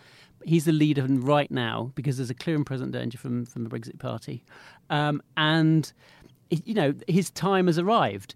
He's 0.44 0.64
the 0.64 0.72
leader 0.72 1.06
right 1.06 1.50
now 1.50 1.92
because 1.94 2.16
there's 2.16 2.30
a 2.30 2.34
clear 2.34 2.56
and 2.56 2.66
present 2.66 2.92
danger 2.92 3.18
from, 3.18 3.44
from 3.44 3.62
the 3.62 3.70
Brexit 3.70 3.98
Party. 3.98 4.42
Um, 4.90 5.22
and, 5.36 5.92
you 6.50 6.74
know, 6.74 6.94
his 7.06 7.30
time 7.30 7.66
has 7.66 7.78
arrived 7.78 8.34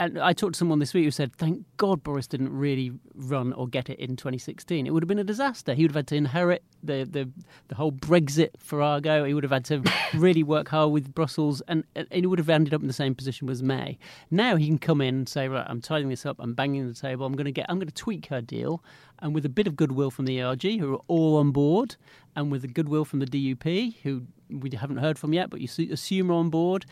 and 0.00 0.18
I 0.18 0.32
talked 0.32 0.54
to 0.54 0.58
someone 0.58 0.78
this 0.78 0.94
week 0.94 1.04
who 1.04 1.10
said, 1.10 1.34
"Thank 1.34 1.64
God 1.76 2.02
Boris 2.02 2.26
didn't 2.26 2.56
really 2.56 2.92
run 3.14 3.52
or 3.52 3.66
get 3.66 3.90
it 3.90 3.98
in 3.98 4.16
2016. 4.16 4.86
It 4.86 4.90
would 4.90 5.02
have 5.02 5.08
been 5.08 5.18
a 5.18 5.24
disaster. 5.24 5.74
He 5.74 5.82
would 5.82 5.90
have 5.90 5.96
had 5.96 6.06
to 6.08 6.16
inherit 6.16 6.62
the 6.82 7.04
the, 7.04 7.28
the 7.68 7.74
whole 7.74 7.92
Brexit 7.92 8.50
farrago. 8.58 9.24
He 9.24 9.34
would 9.34 9.44
have 9.44 9.52
had 9.52 9.64
to 9.66 9.82
really 10.14 10.42
work 10.42 10.68
hard 10.68 10.92
with 10.92 11.14
Brussels, 11.14 11.62
and, 11.68 11.84
and 11.94 12.06
he 12.12 12.26
would 12.26 12.38
have 12.38 12.48
ended 12.48 12.74
up 12.74 12.80
in 12.80 12.86
the 12.86 12.92
same 12.92 13.14
position 13.14 13.48
as 13.50 13.62
May. 13.62 13.98
Now 14.30 14.56
he 14.56 14.66
can 14.66 14.78
come 14.78 15.00
in 15.00 15.14
and 15.14 15.28
say, 15.28 15.48
right, 15.48 15.66
I'm 15.68 15.80
tidying 15.80 16.10
this 16.10 16.24
up. 16.24 16.36
I'm 16.38 16.54
banging 16.54 16.86
the 16.86 16.94
table. 16.94 17.26
I'm 17.26 17.34
going 17.34 17.46
to 17.46 17.52
get. 17.52 17.66
I'm 17.68 17.78
going 17.78 17.88
to 17.88 17.94
tweak 17.94 18.26
her 18.26 18.40
deal, 18.40 18.82
and 19.18 19.34
with 19.34 19.44
a 19.44 19.50
bit 19.50 19.66
of 19.66 19.76
goodwill 19.76 20.10
from 20.10 20.26
the 20.26 20.40
ERG, 20.40 20.78
who 20.78 20.94
are 20.94 21.02
all 21.08 21.36
on 21.36 21.50
board, 21.50 21.96
and 22.36 22.52
with 22.52 22.62
the 22.62 22.68
goodwill 22.68 23.04
from 23.04 23.18
the 23.18 23.26
DUP, 23.26 23.96
who 24.02 24.22
we 24.48 24.70
haven't 24.70 24.98
heard 24.98 25.18
from 25.18 25.32
yet, 25.32 25.50
but 25.50 25.60
you 25.60 25.92
assume 25.92 26.30
are 26.30 26.34
on 26.34 26.50
board. 26.50 26.86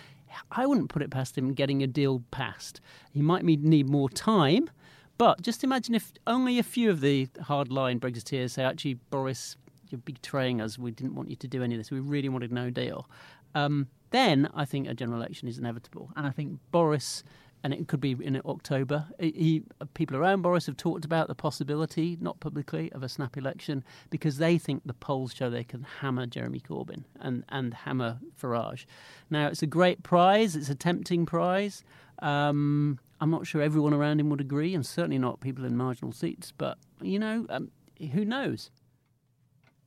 I 0.51 0.67
wouldn't 0.67 0.89
put 0.89 1.03
it 1.03 1.11
past 1.11 1.37
him 1.37 1.53
getting 1.53 1.83
a 1.83 1.87
deal 1.87 2.23
passed. 2.31 2.81
He 3.13 3.23
might 3.23 3.45
need 3.45 3.89
more 3.89 4.09
time, 4.09 4.71
but 5.19 5.43
just 5.43 5.65
imagine 5.65 5.95
if 5.95 6.13
only 6.27 6.59
a 6.59 6.63
few 6.63 6.91
of 6.91 7.01
the 7.01 7.27
hardline 7.41 7.99
Brexiteers 7.99 8.51
say, 8.51 8.65
actually, 8.65 8.95
Boris, 9.11 9.57
you're 9.89 9.99
betraying 9.99 10.61
us. 10.61 10.79
We 10.79 10.91
didn't 10.91 11.15
want 11.15 11.31
you 11.31 11.37
to 11.37 11.49
do 11.49 11.63
any 11.63 11.75
of 11.75 11.81
this. 11.81 11.91
We 11.91 12.01
really 12.01 12.29
wanted 12.29 12.53
no 12.53 12.71
deal. 12.71 13.09
Um, 13.55 13.89
then 14.11 14.49
I 14.55 14.65
think 14.65 14.89
a 14.89 14.95
general 14.95 15.19
election 15.19 15.49
is 15.49 15.59
inevitable. 15.59 16.11
And 16.17 16.27
I 16.27 16.31
think 16.31 16.59
Boris 16.71 17.25
and 17.67 17.75
it 17.75 17.89
could 17.89 18.01
be 18.01 18.13
in 18.13 18.41
October. 18.47 19.07
He, 19.19 19.65
people 19.95 20.17
around 20.17 20.43
Boris 20.43 20.67
have 20.67 20.77
talked 20.77 21.05
about 21.05 21.27
the 21.27 21.35
possibility, 21.35 22.17
not 22.21 22.39
publicly, 22.39 22.93
of 22.93 23.03
a 23.03 23.09
snap 23.09 23.37
election 23.37 23.83
because 24.09 24.39
they 24.39 24.57
think 24.57 24.83
the 24.87 24.95
polls 24.95 25.35
show 25.35 25.51
they 25.51 25.65
can 25.65 25.83
hammer 25.83 26.27
Jeremy 26.27 26.61
Corbyn 26.61 27.03
and, 27.19 27.43
and 27.49 27.75
hammer 27.75 28.21
Farage. 28.41 28.85
Now, 29.31 29.49
it's 29.49 29.65
a 29.65 29.67
great 29.67 30.05
prize, 30.05 30.55
it's 30.55 30.69
a 30.69 30.77
tempting 30.77 31.27
prize. 31.27 31.83
Um, 32.21 33.01
I'm 33.21 33.33
not 33.33 33.49
sure 33.49 33.61
everyone 33.61 33.93
around 33.93 34.21
him 34.21 34.31
would 34.31 34.41
agree, 34.41 34.73
and 34.73 34.87
certainly 34.87 35.19
not 35.19 35.41
people 35.41 35.65
in 35.65 35.77
marginal 35.77 36.13
seats, 36.13 36.53
but, 36.57 36.79
you 37.03 37.19
know, 37.19 37.47
um, 37.49 37.73
who 38.13 38.25
knows? 38.25 38.71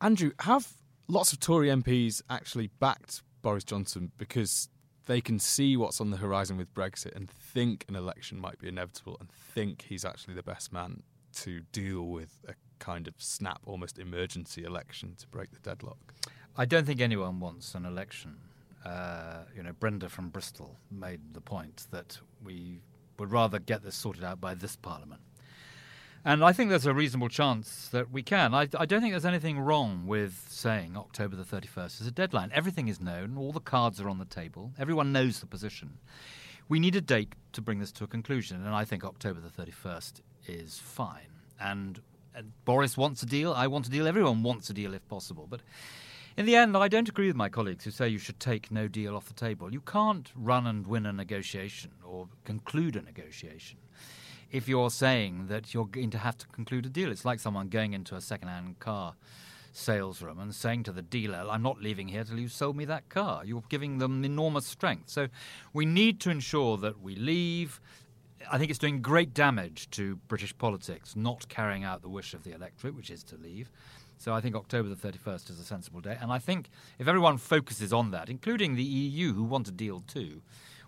Andrew, 0.01 0.31
have 0.41 0.67
lots 1.07 1.31
of 1.31 1.39
Tory 1.39 1.69
MPs 1.69 2.23
actually 2.29 2.71
backed 2.81 3.21
Boris 3.41 3.63
Johnson 3.63 4.11
because 4.17 4.67
they 5.09 5.19
can 5.19 5.39
see 5.39 5.75
what's 5.75 5.99
on 5.99 6.11
the 6.11 6.17
horizon 6.17 6.55
with 6.55 6.71
Brexit 6.75 7.15
and 7.15 7.31
think 7.31 7.83
an 7.89 7.95
election 7.95 8.39
might 8.39 8.59
be 8.59 8.67
inevitable 8.67 9.17
and 9.19 9.27
think 9.31 9.85
he's 9.89 10.05
actually 10.05 10.35
the 10.35 10.43
best 10.43 10.71
man 10.71 11.01
to 11.33 11.61
deal 11.71 12.03
with 12.03 12.45
a 12.47 12.53
kind 12.77 13.07
of 13.07 13.15
snap, 13.17 13.59
almost 13.65 13.97
emergency 13.97 14.63
election 14.63 15.15
to 15.17 15.27
break 15.27 15.49
the 15.49 15.57
deadlock? 15.67 15.97
I 16.55 16.65
don't 16.65 16.85
think 16.85 17.01
anyone 17.01 17.39
wants 17.39 17.73
an 17.73 17.85
election. 17.85 18.37
Uh, 18.85 19.45
you 19.55 19.63
know, 19.63 19.73
Brenda 19.73 20.09
from 20.09 20.29
Bristol 20.29 20.75
made 20.91 21.21
the 21.33 21.41
point 21.41 21.87
that 21.89 22.19
we 22.45 22.79
would 23.17 23.31
rather 23.31 23.57
get 23.57 23.81
this 23.81 23.95
sorted 23.95 24.23
out 24.23 24.39
by 24.39 24.53
this 24.53 24.75
parliament. 24.75 25.21
And 26.25 26.43
I 26.43 26.51
think 26.51 26.69
there's 26.69 26.85
a 26.85 26.93
reasonable 26.93 27.29
chance 27.29 27.87
that 27.89 28.11
we 28.11 28.21
can. 28.23 28.53
I, 28.53 28.67
I, 28.77 28.85
don't 28.85 29.01
think 29.01 29.13
there's 29.13 29.25
anything 29.25 29.57
wrong 29.57 30.05
with 30.05 30.47
saying 30.49 30.97
October 30.97 31.37
the 31.37 31.43
31st 31.43 32.01
is 32.01 32.07
a 32.07 32.11
deadline. 32.11 32.51
Everything 32.53 32.89
is 32.89 32.99
known, 32.99 33.37
all 33.37 33.53
the 33.53 33.61
cards 33.61 34.01
are 34.01 34.09
on 34.09 34.19
the 34.19 34.25
table, 34.25 34.73
everyone 34.77 35.13
knows 35.13 35.39
the 35.39 35.45
position. 35.45 35.97
We 36.67 36.79
need 36.79 36.95
a 36.95 37.01
date 37.01 37.33
to 37.53 37.61
bring 37.61 37.79
this 37.79 37.91
to 37.93 38.03
a 38.03 38.07
conclusion, 38.07 38.63
and 38.65 38.75
I 38.75 38.83
think 38.83 39.05
October 39.05 39.39
the 39.39 39.63
31st 39.63 40.21
is 40.45 40.77
fine. 40.77 41.31
And, 41.59 42.01
and 42.35 42.51
Boris 42.65 42.97
wants 42.97 43.23
a 43.23 43.25
deal, 43.25 43.53
I 43.53 43.67
want 43.67 43.87
a 43.87 43.89
deal, 43.89 44.05
everyone 44.05 44.43
wants 44.43 44.69
a 44.69 44.73
deal 44.73 44.93
if 44.93 45.07
possible. 45.07 45.47
But 45.49 45.61
in 46.35 46.45
the 46.45 46.57
end, 46.57 46.75
I 46.75 46.89
don't 46.89 47.09
agree 47.09 47.27
with 47.27 47.35
my 47.35 47.49
colleagues 47.49 47.85
who 47.85 47.91
say 47.91 48.09
you 48.09 48.17
should 48.17 48.41
take 48.41 48.71
no 48.71 48.89
deal 48.89 49.15
off 49.15 49.27
the 49.27 49.33
table. 49.33 49.71
You 49.71 49.81
can't 49.81 50.29
run 50.35 50.67
and 50.67 50.85
win 50.85 51.05
a 51.05 51.13
negotiation 51.13 51.91
or 52.03 52.27
conclude 52.43 52.97
a 52.97 53.01
negotiation 53.01 53.79
if 54.51 54.67
you're 54.67 54.89
saying 54.89 55.47
that 55.47 55.73
you're 55.73 55.85
going 55.85 56.09
to 56.11 56.17
have 56.17 56.37
to 56.37 56.47
conclude 56.47 56.85
a 56.85 56.89
deal. 56.89 57.11
It's 57.11 57.25
like 57.25 57.39
someone 57.39 57.69
going 57.69 57.93
into 57.93 58.15
a 58.15 58.21
second-hand 58.21 58.79
car 58.79 59.15
sales 59.71 60.21
room 60.21 60.39
and 60.39 60.53
saying 60.53 60.83
to 60.83 60.91
the 60.91 61.01
dealer, 61.01 61.45
I'm 61.49 61.61
not 61.61 61.81
leaving 61.81 62.07
here 62.07 62.23
till 62.23 62.39
you've 62.39 62.51
sold 62.51 62.75
me 62.75 62.85
that 62.85 63.09
car. 63.09 63.43
You're 63.45 63.63
giving 63.69 63.99
them 63.99 64.25
enormous 64.25 64.65
strength. 64.65 65.09
So 65.09 65.27
we 65.73 65.85
need 65.85 66.19
to 66.21 66.29
ensure 66.29 66.77
that 66.77 67.01
we 67.01 67.15
leave. 67.15 67.79
I 68.51 68.57
think 68.57 68.69
it's 68.69 68.79
doing 68.79 69.01
great 69.01 69.33
damage 69.33 69.89
to 69.91 70.15
British 70.27 70.57
politics 70.57 71.15
not 71.15 71.47
carrying 71.49 71.83
out 71.83 72.01
the 72.01 72.09
wish 72.09 72.33
of 72.33 72.43
the 72.43 72.51
electorate, 72.51 72.95
which 72.95 73.11
is 73.11 73.23
to 73.25 73.37
leave. 73.37 73.71
So 74.17 74.33
I 74.33 74.41
think 74.41 74.55
October 74.55 74.89
the 74.89 74.95
31st 74.95 75.49
is 75.49 75.59
a 75.59 75.63
sensible 75.63 76.01
day. 76.01 76.17
And 76.19 76.31
I 76.31 76.39
think 76.39 76.69
if 76.97 77.07
everyone 77.07 77.37
focuses 77.37 77.93
on 77.93 78.11
that, 78.11 78.29
including 78.29 78.75
the 78.75 78.83
EU, 78.83 79.33
who 79.33 79.43
want 79.43 79.67
a 79.67 79.71
deal 79.71 80.01
too, 80.01 80.41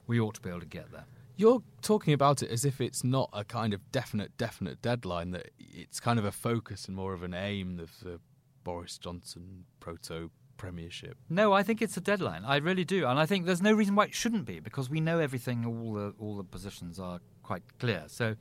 we 0.08 0.20
ought 0.20 0.36
to 0.36 0.42
be 0.42 0.50
able 0.50 0.60
to 0.62 0.66
get 0.66 0.92
there. 0.92 1.06
You're 1.36 1.64
talking 1.82 2.14
about 2.14 2.44
it 2.44 2.50
as 2.52 2.66
if 2.66 2.82
it's 2.82 3.04
not 3.04 3.30
a 3.34 3.44
kind 3.44 3.74
of 3.74 3.92
definite, 3.92 4.38
definite 4.38 4.82
deadline, 4.82 5.32
that 5.32 5.52
it's 5.60 6.00
kind 6.00 6.20
of 6.20 6.26
a 6.26 6.32
focus 6.32 6.86
and 6.86 6.96
more 6.96 7.14
of 7.14 7.24
an 7.24 7.34
aim 7.34 7.80
of 7.80 7.92
the 8.02 8.20
Boris 8.64 8.98
Johnson 8.98 9.66
proto 9.80 10.30
premiership. 10.58 11.18
No, 11.30 11.54
I 11.54 11.64
think 11.64 11.82
it's 11.82 11.98
a 11.98 12.02
deadline. 12.02 12.44
I 12.46 12.58
really 12.58 12.86
do. 12.86 13.08
And 13.08 13.18
I 13.18 13.26
think 13.26 13.46
there's 13.46 13.64
no 13.64 13.74
reason 13.74 13.96
why 13.96 14.06
it 14.06 14.14
shouldn't 14.14 14.46
be 14.46 14.60
because 14.60 14.90
we 14.90 15.00
know 15.00 15.20
everything, 15.20 15.66
all 15.66 15.94
the, 15.94 16.14
all 16.20 16.38
the 16.38 16.44
positions 16.44 17.00
are 17.00 17.20
quite 17.42 17.64
clear. 17.80 18.04
So 18.06 18.36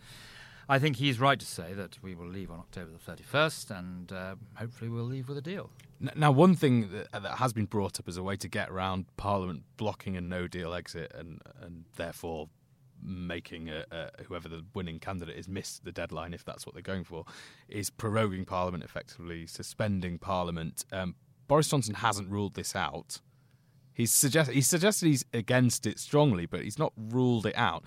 I 0.68 0.79
think 0.79 0.96
he's 0.96 1.18
right 1.18 1.40
to 1.40 1.46
say 1.46 1.72
that 1.72 1.96
we 2.03 2.14
will 2.14 2.29
leave 2.29 2.50
on 2.50 2.59
October 2.59 2.90
the 2.92 3.12
31st 3.12 3.79
and 3.79 4.12
uh, 4.12 4.35
hopefully 4.55 4.90
we'll 4.90 5.05
leave 5.05 5.29
with 5.29 5.38
a 5.38 5.42
deal. 5.42 5.70
Now, 6.14 6.31
one 6.31 6.55
thing 6.55 6.90
that, 6.92 7.22
that, 7.22 7.38
has 7.38 7.53
been 7.53 7.66
brought 7.66 7.98
up 7.98 8.07
as 8.07 8.16
a 8.16 8.22
way 8.22 8.37
to 8.37 8.48
get 8.48 8.70
around 8.70 9.07
Parliament 9.16 9.64
blocking 9.76 10.16
a 10.16 10.20
no 10.20 10.46
deal 10.46 10.72
exit 10.72 11.12
and, 11.14 11.40
and 11.61 11.87
therefore 11.96 12.48
making 13.02 13.68
a, 13.68 13.84
a, 13.90 14.22
whoever 14.24 14.48
the 14.48 14.64
winning 14.74 14.98
candidate 14.98 15.36
is 15.36 15.48
miss 15.48 15.78
the 15.78 15.92
deadline 15.92 16.34
if 16.34 16.44
that's 16.44 16.66
what 16.66 16.74
they're 16.74 16.82
going 16.82 17.04
for 17.04 17.24
is 17.68 17.90
proroguing 17.90 18.46
Parliament 18.46 18.84
effectively, 18.84 19.46
suspending 19.46 20.18
Parliament. 20.18 20.84
Um, 20.92 21.14
Boris 21.48 21.68
Johnson 21.68 21.94
hasn't 21.94 22.28
ruled 22.30 22.54
this 22.54 22.76
out. 22.76 23.20
He's, 23.92 24.12
suggest- 24.12 24.50
he's 24.50 24.68
suggested 24.68 25.06
he's 25.06 25.24
against 25.34 25.86
it 25.86 25.98
strongly, 25.98 26.46
but 26.46 26.62
he's 26.62 26.78
not 26.78 26.92
ruled 26.96 27.46
it 27.46 27.56
out. 27.56 27.84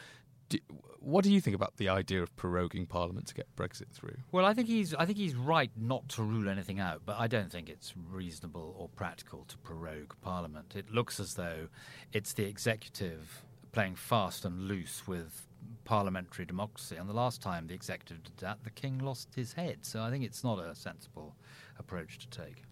Do, 0.49 0.58
what 1.04 1.23
do 1.23 1.34
you 1.34 1.41
think 1.41 1.56
about 1.56 1.76
the 1.78 1.89
idea 1.89 2.23
of 2.23 2.34
proroguing 2.36 2.88
Parliament 2.88 3.28
to 3.28 3.34
get 3.34 3.54
Brexit 3.56 3.91
through? 3.91 4.15
Well, 4.32 4.45
I 4.45 4.54
think 4.54 4.67
he's 4.67 4.93
I 4.95 5.06
think 5.06 5.17
he's 5.17 5.36
right 5.36 5.69
not 5.76 6.08
to 6.10 6.23
rule 6.23 6.47
anything 6.47 6.80
out, 6.80 7.02
but 7.06 7.17
I 7.19 7.28
don't 7.28 7.52
think 7.52 7.69
it's 7.69 7.93
reasonable 8.10 8.73
or 8.78 8.88
practical 8.89 9.43
to 9.49 9.58
prorogue 9.58 10.13
Parliament. 10.21 10.76
It 10.76 10.91
looks 10.91 11.19
as 11.19 11.34
though 11.34 11.67
it's 12.13 12.34
the 12.34 12.45
executive 12.45 13.43
playing 13.73 13.95
fast 13.95 14.45
and 14.45 14.67
loose 14.67 15.05
with 15.07 15.45
parliamentary 15.83 16.45
democracy. 16.45 16.95
And 16.95 17.09
the 17.09 17.13
last 17.13 17.41
time 17.41 17.67
the 17.67 17.73
executive 17.73 18.23
did 18.23 18.38
that, 18.38 18.63
the 18.63 18.69
king 18.69 18.99
lost 18.99 19.36
his 19.36 19.53
head. 19.53 19.79
So 19.81 20.01
I 20.01 20.09
think 20.09 20.23
it's 20.23 20.43
not 20.43 20.59
a 20.59 20.73
sensible 20.73 21.36
approach 21.77 22.19
to 22.19 22.29
take. 22.29 22.63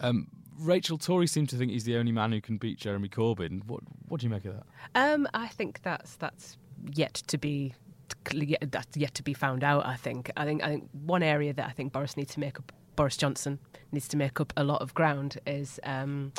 Um, 0.00 0.28
Rachel 0.58 0.96
Tory 0.96 1.26
seemed 1.26 1.50
to 1.50 1.56
think 1.56 1.70
he's 1.70 1.84
the 1.84 1.96
only 1.96 2.12
man 2.12 2.32
who 2.32 2.40
can 2.40 2.56
beat 2.56 2.78
Jeremy 2.78 3.08
Corbyn. 3.08 3.66
What 3.66 3.82
what 4.08 4.20
do 4.20 4.26
you 4.26 4.30
make 4.30 4.44
of 4.44 4.54
that? 4.54 4.64
Um, 4.94 5.28
I 5.34 5.48
think 5.48 5.82
that's 5.82 6.16
that's 6.16 6.56
yet 6.94 7.14
to 7.14 7.38
be 7.38 7.74
that's 8.70 8.96
yet 8.96 9.14
to 9.14 9.22
be 9.22 9.34
found 9.34 9.62
out. 9.62 9.86
I 9.86 9.96
think. 9.96 10.30
I 10.36 10.44
think. 10.44 10.62
I 10.62 10.68
think 10.68 10.88
one 10.92 11.22
area 11.22 11.52
that 11.52 11.66
I 11.66 11.70
think 11.72 11.92
Boris 11.92 12.16
needs 12.16 12.34
to 12.34 12.40
make 12.40 12.58
up. 12.58 12.72
Boris 12.96 13.16
Johnson 13.16 13.58
needs 13.92 14.08
to 14.08 14.16
make 14.16 14.40
up 14.40 14.52
a 14.56 14.64
lot 14.64 14.82
of 14.82 14.92
ground 14.92 15.38
is 15.46 15.80
um, 15.84 16.32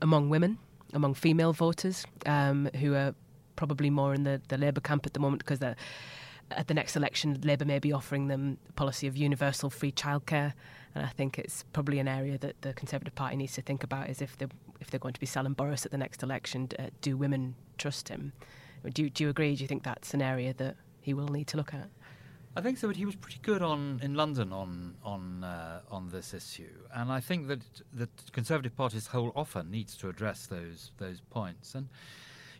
among 0.00 0.30
women, 0.30 0.58
among 0.92 1.14
female 1.14 1.52
voters 1.52 2.04
um, 2.26 2.68
who 2.80 2.94
are 2.94 3.14
probably 3.56 3.90
more 3.90 4.14
in 4.14 4.24
the, 4.24 4.40
the 4.48 4.58
Labour 4.58 4.80
camp 4.80 5.06
at 5.06 5.14
the 5.14 5.20
moment 5.20 5.44
because 5.44 5.60
at 6.50 6.68
the 6.68 6.74
next 6.74 6.96
election, 6.96 7.40
Labour 7.42 7.64
may 7.64 7.78
be 7.78 7.92
offering 7.92 8.28
them 8.28 8.58
a 8.68 8.72
policy 8.72 9.06
of 9.06 9.16
universal 9.16 9.70
free 9.70 9.92
childcare. 9.92 10.52
And 10.94 11.04
I 11.04 11.08
think 11.08 11.38
it's 11.38 11.64
probably 11.72 11.98
an 11.98 12.08
area 12.08 12.38
that 12.38 12.62
the 12.62 12.72
Conservative 12.72 13.14
Party 13.14 13.36
needs 13.36 13.54
to 13.54 13.62
think 13.62 13.82
about 13.82 14.08
is 14.08 14.22
if 14.22 14.36
they're, 14.38 14.48
if 14.80 14.90
they're 14.90 15.00
going 15.00 15.14
to 15.14 15.20
be 15.20 15.26
selling 15.26 15.54
Boris 15.54 15.84
at 15.84 15.92
the 15.92 15.98
next 15.98 16.22
election, 16.22 16.68
uh, 16.78 16.84
do 17.00 17.16
women 17.16 17.56
trust 17.78 18.08
him? 18.08 18.32
Do, 18.92 19.08
do 19.08 19.24
you 19.24 19.30
agree? 19.30 19.56
Do 19.56 19.62
you 19.62 19.68
think 19.68 19.82
that's 19.82 20.14
an 20.14 20.22
area 20.22 20.52
that 20.54 20.76
he 21.00 21.14
will 21.14 21.28
need 21.28 21.46
to 21.48 21.56
look 21.56 21.72
at? 21.74 21.88
I 22.56 22.60
think 22.60 22.78
so, 22.78 22.86
but 22.86 22.96
he 22.96 23.04
was 23.04 23.16
pretty 23.16 23.40
good 23.42 23.62
on 23.62 23.98
in 24.00 24.14
London 24.14 24.52
on 24.52 24.94
on 25.02 25.42
uh, 25.42 25.80
on 25.90 26.10
this 26.10 26.32
issue, 26.32 26.70
and 26.94 27.10
I 27.10 27.18
think 27.18 27.48
that 27.48 27.62
the 27.92 28.08
Conservative 28.30 28.76
Party's 28.76 29.08
whole 29.08 29.32
offer 29.34 29.64
needs 29.64 29.96
to 29.96 30.08
address 30.08 30.46
those 30.46 30.92
those 30.98 31.20
points. 31.20 31.74
And 31.74 31.88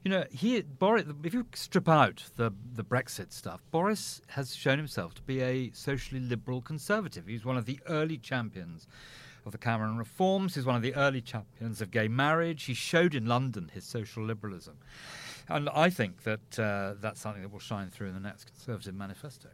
you 0.02 0.10
know, 0.10 0.24
he 0.32 0.60
Boris. 0.62 1.04
If 1.22 1.32
you 1.32 1.46
strip 1.54 1.88
out 1.88 2.24
the 2.34 2.52
the 2.72 2.82
Brexit 2.82 3.32
stuff, 3.32 3.62
Boris 3.70 4.20
has 4.28 4.56
shown 4.56 4.78
himself 4.78 5.14
to 5.14 5.22
be 5.22 5.40
a 5.40 5.70
socially 5.70 6.20
liberal 6.20 6.60
conservative. 6.60 7.28
He's 7.28 7.44
one 7.44 7.56
of 7.56 7.64
the 7.64 7.78
early 7.88 8.18
champions 8.18 8.88
of 9.46 9.52
the 9.52 9.58
Cameron 9.58 9.96
reforms. 9.96 10.56
He's 10.56 10.66
one 10.66 10.76
of 10.76 10.82
the 10.82 10.94
early 10.96 11.20
champions 11.20 11.80
of 11.80 11.92
gay 11.92 12.08
marriage. 12.08 12.64
He 12.64 12.74
showed 12.74 13.14
in 13.14 13.26
London 13.26 13.70
his 13.72 13.84
social 13.84 14.24
liberalism, 14.24 14.78
and 15.48 15.68
I 15.70 15.88
think 15.88 16.24
that 16.24 16.58
uh, 16.58 16.94
that's 17.00 17.20
something 17.20 17.42
that 17.42 17.52
will 17.52 17.60
shine 17.60 17.90
through 17.90 18.08
in 18.08 18.14
the 18.14 18.20
next 18.20 18.46
Conservative 18.46 18.94
manifesto. 18.96 19.50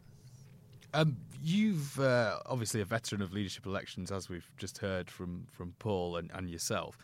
Um, 0.93 1.17
you've 1.43 1.99
uh, 2.01 2.39
obviously 2.47 2.81
a 2.81 2.85
veteran 2.85 3.23
of 3.23 3.33
leadership 3.33 3.67
elections, 3.67 4.11
as 4.11 4.29
we've 4.29 4.51
just 4.57 4.79
heard 4.79 5.11
from 5.11 5.47
from 5.51 5.75
Paul 5.79 6.17
and, 6.17 6.31
and 6.35 6.51
yourself. 6.51 6.97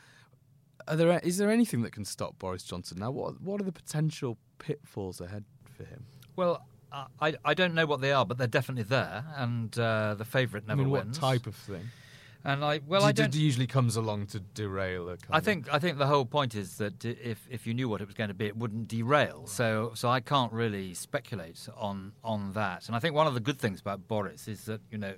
Are 0.88 0.96
there 0.96 1.18
is 1.20 1.38
there 1.38 1.50
anything 1.50 1.82
that 1.82 1.92
can 1.92 2.04
stop 2.04 2.38
Boris 2.38 2.62
Johnson 2.62 2.98
now? 2.98 3.10
What 3.10 3.40
what 3.40 3.60
are 3.60 3.64
the 3.64 3.72
potential 3.72 4.38
pitfalls 4.58 5.20
ahead 5.20 5.44
for 5.76 5.84
him? 5.84 6.04
Well, 6.36 6.66
I 7.20 7.34
I 7.44 7.54
don't 7.54 7.74
know 7.74 7.86
what 7.86 8.00
they 8.00 8.12
are, 8.12 8.24
but 8.24 8.38
they're 8.38 8.46
definitely 8.46 8.84
there, 8.84 9.24
and 9.36 9.76
uh, 9.78 10.14
the 10.14 10.24
favourite 10.24 10.66
never 10.66 10.82
I 10.82 10.84
mean, 10.84 10.92
wins. 10.92 11.20
What 11.20 11.28
type 11.28 11.46
of 11.46 11.54
thing? 11.54 11.88
And 12.46 12.64
I 12.64 12.80
well, 12.86 13.00
D- 13.00 13.06
I 13.06 13.12
don't. 13.12 13.34
usually 13.34 13.66
comes 13.66 13.96
along 13.96 14.26
to 14.28 14.38
derail 14.38 15.08
a. 15.08 15.16
I 15.30 15.40
think 15.40 15.66
I 15.74 15.80
think 15.80 15.98
the 15.98 16.06
whole 16.06 16.24
point 16.24 16.54
is 16.54 16.76
that 16.76 17.04
if 17.04 17.44
if 17.50 17.66
you 17.66 17.74
knew 17.74 17.88
what 17.88 18.00
it 18.00 18.06
was 18.06 18.14
going 18.14 18.28
to 18.28 18.34
be, 18.34 18.46
it 18.46 18.56
wouldn't 18.56 18.86
derail. 18.86 19.48
So 19.48 19.90
so 19.94 20.08
I 20.08 20.20
can't 20.20 20.52
really 20.52 20.94
speculate 20.94 21.68
on 21.76 22.12
on 22.22 22.52
that. 22.52 22.86
And 22.86 22.94
I 22.94 23.00
think 23.00 23.16
one 23.16 23.26
of 23.26 23.34
the 23.34 23.40
good 23.40 23.58
things 23.58 23.80
about 23.80 24.06
Boris 24.06 24.46
is 24.46 24.66
that 24.66 24.80
you 24.92 24.98
know 24.98 25.14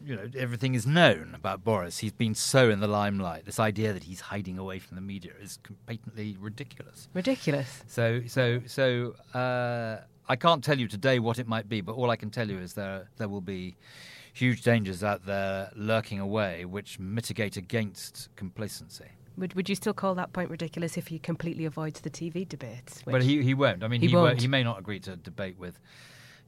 you 0.00 0.14
know 0.14 0.30
everything 0.36 0.76
is 0.76 0.86
known 0.86 1.32
about 1.34 1.64
Boris. 1.64 1.98
He's 1.98 2.12
been 2.12 2.36
so 2.36 2.70
in 2.70 2.78
the 2.78 2.86
limelight. 2.86 3.44
This 3.44 3.58
idea 3.58 3.92
that 3.92 4.04
he's 4.04 4.20
hiding 4.20 4.56
away 4.56 4.78
from 4.78 4.94
the 4.94 5.02
media 5.02 5.32
is 5.42 5.58
patently 5.88 6.36
ridiculous. 6.38 7.08
Ridiculous. 7.12 7.82
So 7.88 8.22
so 8.28 8.60
so 8.66 9.16
uh, 9.34 10.02
I 10.28 10.36
can't 10.36 10.62
tell 10.62 10.78
you 10.78 10.86
today 10.86 11.18
what 11.18 11.40
it 11.40 11.48
might 11.48 11.68
be, 11.68 11.80
but 11.80 11.96
all 11.96 12.08
I 12.08 12.16
can 12.16 12.30
tell 12.30 12.48
you 12.48 12.58
is 12.58 12.74
there 12.74 13.08
there 13.16 13.28
will 13.28 13.40
be 13.40 13.76
huge 14.34 14.62
dangers 14.62 15.02
out 15.02 15.26
there 15.26 15.70
lurking 15.74 16.20
away, 16.20 16.64
which 16.64 16.98
mitigate 16.98 17.56
against 17.56 18.28
complacency. 18.36 19.06
Would 19.36 19.54
Would 19.54 19.68
you 19.68 19.74
still 19.74 19.94
call 19.94 20.14
that 20.16 20.32
point 20.32 20.50
ridiculous 20.50 20.96
if 20.96 21.08
he 21.08 21.18
completely 21.18 21.64
avoids 21.64 22.00
the 22.00 22.10
TV 22.10 22.48
debates? 22.48 23.02
But 23.04 23.22
he 23.22 23.42
he 23.42 23.54
won't. 23.54 23.84
I 23.84 23.88
mean, 23.88 24.00
he, 24.00 24.08
he, 24.08 24.16
won't. 24.16 24.40
he 24.40 24.48
may 24.48 24.64
not 24.64 24.78
agree 24.78 25.00
to 25.00 25.16
debate 25.16 25.58
with 25.58 25.78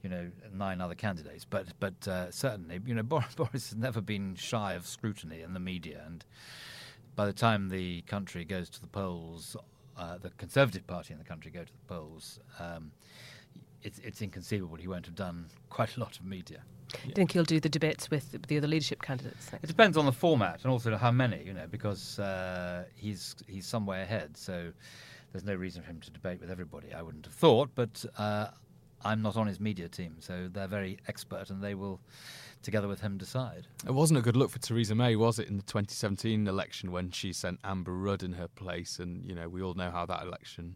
you 0.03 0.09
know 0.09 0.29
nine 0.53 0.81
other 0.81 0.95
candidates, 0.95 1.45
but 1.45 1.67
but 1.79 2.07
uh, 2.07 2.31
certainly 2.31 2.79
you 2.85 2.93
know 2.93 3.03
Boris, 3.13 3.33
Boris 3.35 3.69
has 3.69 3.75
never 3.75 4.01
been 4.01 4.35
shy 4.35 4.73
of 4.73 4.85
scrutiny 4.85 5.41
in 5.41 5.53
the 5.53 5.59
media, 5.59 6.03
and 6.05 6.25
by 7.15 7.25
the 7.25 7.33
time 7.33 7.69
the 7.69 8.01
country 8.01 8.43
goes 8.43 8.69
to 8.69 8.81
the 8.81 8.87
polls, 8.87 9.55
uh, 9.97 10.17
the 10.17 10.29
Conservative 10.31 10.85
Party 10.87 11.13
in 11.13 11.19
the 11.19 11.25
country 11.25 11.51
go 11.51 11.63
to 11.63 11.71
the 11.71 11.93
polls. 11.93 12.39
Um, 12.59 12.91
it's, 13.83 13.99
it's 13.99 14.21
inconceivable 14.21 14.75
he 14.75 14.87
won't 14.87 15.07
have 15.07 15.15
done 15.15 15.47
quite 15.69 15.97
a 15.97 15.99
lot 15.99 16.19
of 16.19 16.25
media. 16.25 16.61
Do 16.91 17.07
you 17.07 17.13
think 17.13 17.31
he'll 17.31 17.43
do 17.43 17.59
the 17.59 17.69
debates 17.69 18.09
with 18.09 18.47
the 18.47 18.57
other 18.57 18.67
leadership 18.67 19.01
candidates? 19.01 19.51
It 19.53 19.67
depends 19.67 19.97
on 19.97 20.05
the 20.05 20.11
format 20.11 20.63
and 20.63 20.71
also 20.71 20.95
how 20.97 21.11
many, 21.11 21.43
you 21.43 21.53
know, 21.53 21.67
because 21.69 22.19
uh, 22.19 22.85
he's 22.95 23.35
he's 23.47 23.65
some 23.65 23.85
way 23.85 24.01
ahead, 24.01 24.37
so 24.37 24.71
there's 25.31 25.45
no 25.45 25.55
reason 25.55 25.81
for 25.81 25.89
him 25.89 25.99
to 26.01 26.11
debate 26.11 26.41
with 26.41 26.51
everybody. 26.51 26.93
I 26.93 27.01
wouldn't 27.01 27.25
have 27.25 27.35
thought, 27.35 27.69
but 27.75 28.03
uh, 28.17 28.47
I'm 29.03 29.21
not 29.21 29.37
on 29.37 29.47
his 29.47 29.59
media 29.59 29.87
team, 29.87 30.15
so 30.19 30.49
they're 30.51 30.67
very 30.67 30.97
expert, 31.07 31.49
and 31.49 31.63
they 31.63 31.75
will, 31.75 31.99
together 32.61 32.87
with 32.87 33.01
him, 33.01 33.17
decide. 33.17 33.67
It 33.85 33.91
wasn't 33.91 34.19
a 34.19 34.21
good 34.21 34.35
look 34.35 34.51
for 34.51 34.59
Theresa 34.59 34.95
May, 34.95 35.15
was 35.15 35.39
it, 35.39 35.47
in 35.47 35.57
the 35.57 35.63
2017 35.63 36.47
election 36.47 36.91
when 36.91 37.11
she 37.11 37.33
sent 37.33 37.59
Amber 37.63 37.93
Rudd 37.93 38.23
in 38.23 38.33
her 38.33 38.47
place, 38.47 38.99
and 38.99 39.25
you 39.25 39.35
know 39.35 39.47
we 39.47 39.61
all 39.61 39.73
know 39.73 39.91
how 39.91 40.05
that 40.05 40.23
election 40.23 40.75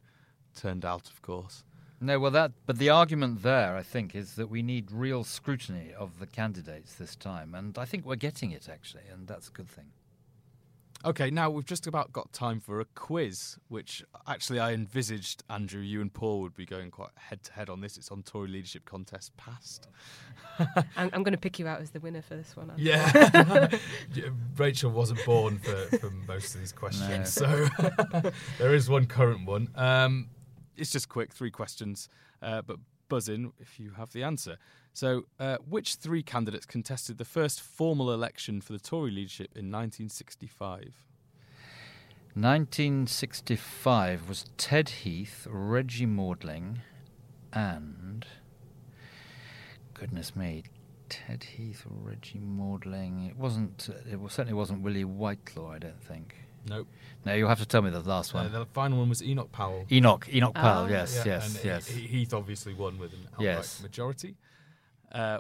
turned 0.56 0.86
out, 0.86 1.10
of 1.10 1.22
course. 1.22 1.64
No, 2.06 2.20
well, 2.20 2.32
that. 2.32 2.52
But 2.68 2.78
the 2.78 2.90
argument 2.90 3.42
there, 3.42 3.76
I 3.76 3.82
think, 3.82 4.14
is 4.14 4.36
that 4.36 4.48
we 4.48 4.62
need 4.62 4.92
real 4.92 5.24
scrutiny 5.24 5.92
of 5.98 6.20
the 6.20 6.28
candidates 6.28 6.94
this 6.94 7.16
time, 7.16 7.56
and 7.56 7.78
I 7.78 7.86
think 7.86 8.06
we're 8.06 8.16
getting 8.16 8.52
it 8.52 8.70
actually, 8.70 9.04
and 9.12 9.28
that's 9.28 9.48
a 9.48 9.52
good 9.52 9.68
thing. 9.68 9.86
Okay, 11.04 11.30
now 11.30 11.52
we've 11.52 11.66
just 11.66 11.86
about 11.86 12.12
got 12.14 12.32
time 12.34 12.60
for 12.60 12.80
a 12.80 12.86
quiz, 12.86 13.58
which 13.68 14.04
actually 14.28 14.60
I 14.60 14.74
envisaged, 14.74 15.44
Andrew, 15.52 15.82
you 15.82 16.02
and 16.02 16.12
Paul 16.12 16.42
would 16.42 16.56
be 16.56 16.66
going 16.66 16.90
quite 16.90 17.12
head 17.16 17.44
to 17.44 17.54
head 17.54 17.70
on 17.70 17.80
this. 17.82 17.98
It's 17.98 18.10
on 18.10 18.24
Tory 18.24 18.48
leadership 18.48 18.86
contest 18.86 19.36
past. 19.38 19.88
I'm, 20.60 21.12
I'm 21.14 21.22
going 21.22 21.34
to 21.34 21.38
pick 21.38 21.60
you 21.60 21.68
out 21.68 21.80
as 21.80 21.92
the 21.92 22.00
winner 22.00 22.24
for 22.24 22.36
this 22.36 22.56
one. 22.56 22.72
Andy. 22.72 22.84
Yeah. 24.14 24.30
Rachel 24.58 24.90
wasn't 24.90 25.24
born 25.26 25.60
for, 25.60 25.98
for 25.98 26.10
most 26.10 26.56
of 26.56 26.62
these 26.62 26.72
questions, 26.84 27.32
so 27.32 27.68
there 28.58 28.74
is 28.74 28.90
one 28.90 29.06
current 29.06 29.46
one. 29.46 29.70
Um, 29.76 30.30
it's 30.78 30.92
just 30.92 31.10
quick, 31.10 31.34
three 31.34 31.52
questions, 31.52 32.10
uh, 32.42 32.62
but 32.62 32.78
buzz 33.08 33.30
in 33.30 33.52
if 33.60 33.80
you 33.80 33.92
have 33.92 34.12
the 34.14 34.24
answer. 34.24 34.58
So, 34.94 35.26
uh, 35.40 35.58
which 35.68 35.96
three 35.96 36.24
candidates 36.24 36.66
contested 36.66 37.18
the 37.18 37.26
first 37.26 37.62
formal 37.62 38.14
election 38.14 38.62
for 38.62 38.74
the 38.74 38.80
Tory 38.80 39.12
leadership 39.12 39.52
in 39.56 39.72
1965? 39.72 41.04
1965 42.34 44.28
was 44.28 44.46
Ted 44.58 44.90
Heath, 44.90 45.48
Reggie 45.50 46.06
Maudling, 46.06 46.80
and. 47.54 48.26
Goodness 49.94 50.36
me, 50.36 50.64
Ted 51.08 51.44
Heath, 51.44 51.86
or 51.90 52.10
Reggie 52.10 52.40
Maudling. 52.40 53.30
It 53.30 53.38
wasn't. 53.38 53.88
It 54.06 54.20
certainly 54.30 54.54
wasn't 54.54 54.82
Willie 54.82 55.06
Whitelaw. 55.06 55.72
I 55.72 55.80
don't 55.80 56.04
think. 56.04 56.36
Nope. 56.68 56.88
No, 57.26 57.34
you'll 57.34 57.50
have 57.50 57.60
to 57.60 57.66
tell 57.66 57.82
me 57.82 57.90
the 57.90 58.00
last 58.02 58.34
one. 58.34 58.48
Uh, 58.48 58.60
the 58.60 58.66
final 58.68 59.00
one 59.00 59.10
was 59.10 59.22
Enoch 59.24 59.52
Powell. 59.52 59.86
Enoch, 59.92 60.28
Enoch 60.34 60.54
Powell. 60.56 60.86
Oh. 60.86 60.90
Yes, 60.90 61.16
Yeah, 61.18 61.24
yes, 61.34 61.56
and 61.56 61.66
yes. 61.66 61.88
He- 61.88 62.08
Heath 62.08 62.34
obviously 62.34 62.74
won 62.74 62.98
with 62.98 63.14
an 63.14 63.20
outright 63.34 63.44
Yes. 63.46 63.82
majority. 63.82 64.36
Uh, 65.12 65.40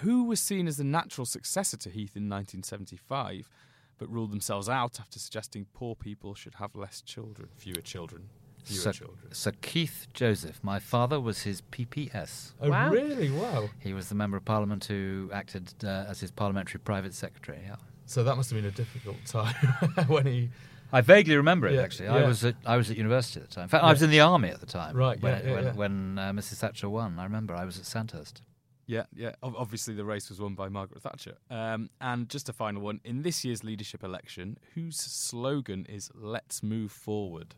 who 0.00 0.24
was 0.24 0.40
seen 0.40 0.66
as 0.66 0.76
the 0.78 0.84
natural 0.84 1.24
successor 1.26 1.76
to 1.76 1.90
Heath 1.90 2.16
in 2.16 2.28
1975, 2.28 3.48
but 3.98 4.08
ruled 4.10 4.32
themselves 4.32 4.68
out 4.68 4.98
after 4.98 5.18
suggesting 5.18 5.66
poor 5.74 5.94
people 5.94 6.34
should 6.34 6.54
have 6.56 6.74
less 6.74 7.00
children, 7.02 7.48
fewer 7.56 7.80
children, 7.82 8.28
fewer 8.64 8.80
Sir, 8.80 8.92
children? 8.92 9.34
Sir 9.34 9.52
Keith 9.60 10.06
Joseph. 10.14 10.58
My 10.62 10.78
father 10.78 11.20
was 11.20 11.42
his 11.42 11.60
PPS. 11.70 12.54
Oh, 12.60 12.70
Wow. 12.70 12.90
really? 12.90 13.30
Wow. 13.30 13.68
He 13.78 13.92
was 13.92 14.08
the 14.08 14.14
member 14.14 14.36
of 14.36 14.44
parliament 14.44 14.84
who 14.86 15.30
acted 15.32 15.72
uh, 15.84 16.06
as 16.08 16.20
his 16.20 16.30
parliamentary 16.30 16.80
private 16.80 17.14
secretary. 17.14 17.60
Yeah. 17.66 17.76
So 18.06 18.24
that 18.24 18.36
must 18.36 18.50
have 18.50 18.56
been 18.58 18.66
a 18.68 18.70
difficult 18.70 19.16
time 19.26 19.54
when 20.08 20.26
he. 20.26 20.50
I 20.92 21.00
vaguely 21.00 21.36
remember 21.36 21.66
it 21.66 21.74
Yeah, 21.74 21.82
actually. 21.82 22.08
I 22.08 22.26
was 22.26 22.44
at 22.44 22.54
I 22.64 22.76
was 22.76 22.90
at 22.90 22.96
university 22.96 23.40
at 23.40 23.48
the 23.48 23.54
time. 23.54 23.64
In 23.64 23.68
fact, 23.68 23.82
I 23.84 23.90
was 23.90 24.02
in 24.02 24.10
the 24.10 24.20
army 24.20 24.50
at 24.50 24.60
the 24.60 24.66
time. 24.66 24.96
Right, 24.96 25.20
When, 25.20 25.32
yeah, 25.32 25.42
yeah, 25.48 25.54
when, 25.54 25.64
yeah. 25.64 25.72
when 25.72 26.18
uh, 26.18 26.32
Mrs. 26.32 26.56
Thatcher 26.56 26.88
won, 26.88 27.18
I 27.18 27.24
remember 27.24 27.54
I 27.54 27.64
was 27.64 27.78
at 27.78 27.84
Sandhurst. 27.86 28.42
Yeah, 28.86 29.04
yeah. 29.16 29.32
Ob- 29.42 29.54
Obviously, 29.56 29.94
the 29.94 30.04
race 30.04 30.28
was 30.28 30.40
won 30.40 30.54
by 30.54 30.68
Margaret 30.68 31.02
Thatcher. 31.02 31.36
Um, 31.50 31.88
and 32.02 32.28
just 32.28 32.48
a 32.50 32.52
final 32.52 32.82
one 32.82 33.00
in 33.02 33.22
this 33.22 33.44
year's 33.44 33.64
leadership 33.64 34.04
election, 34.04 34.58
whose 34.74 34.96
slogan 34.96 35.86
is 35.88 36.10
"Let's 36.14 36.62
move 36.62 36.92
forward"? 36.92 37.54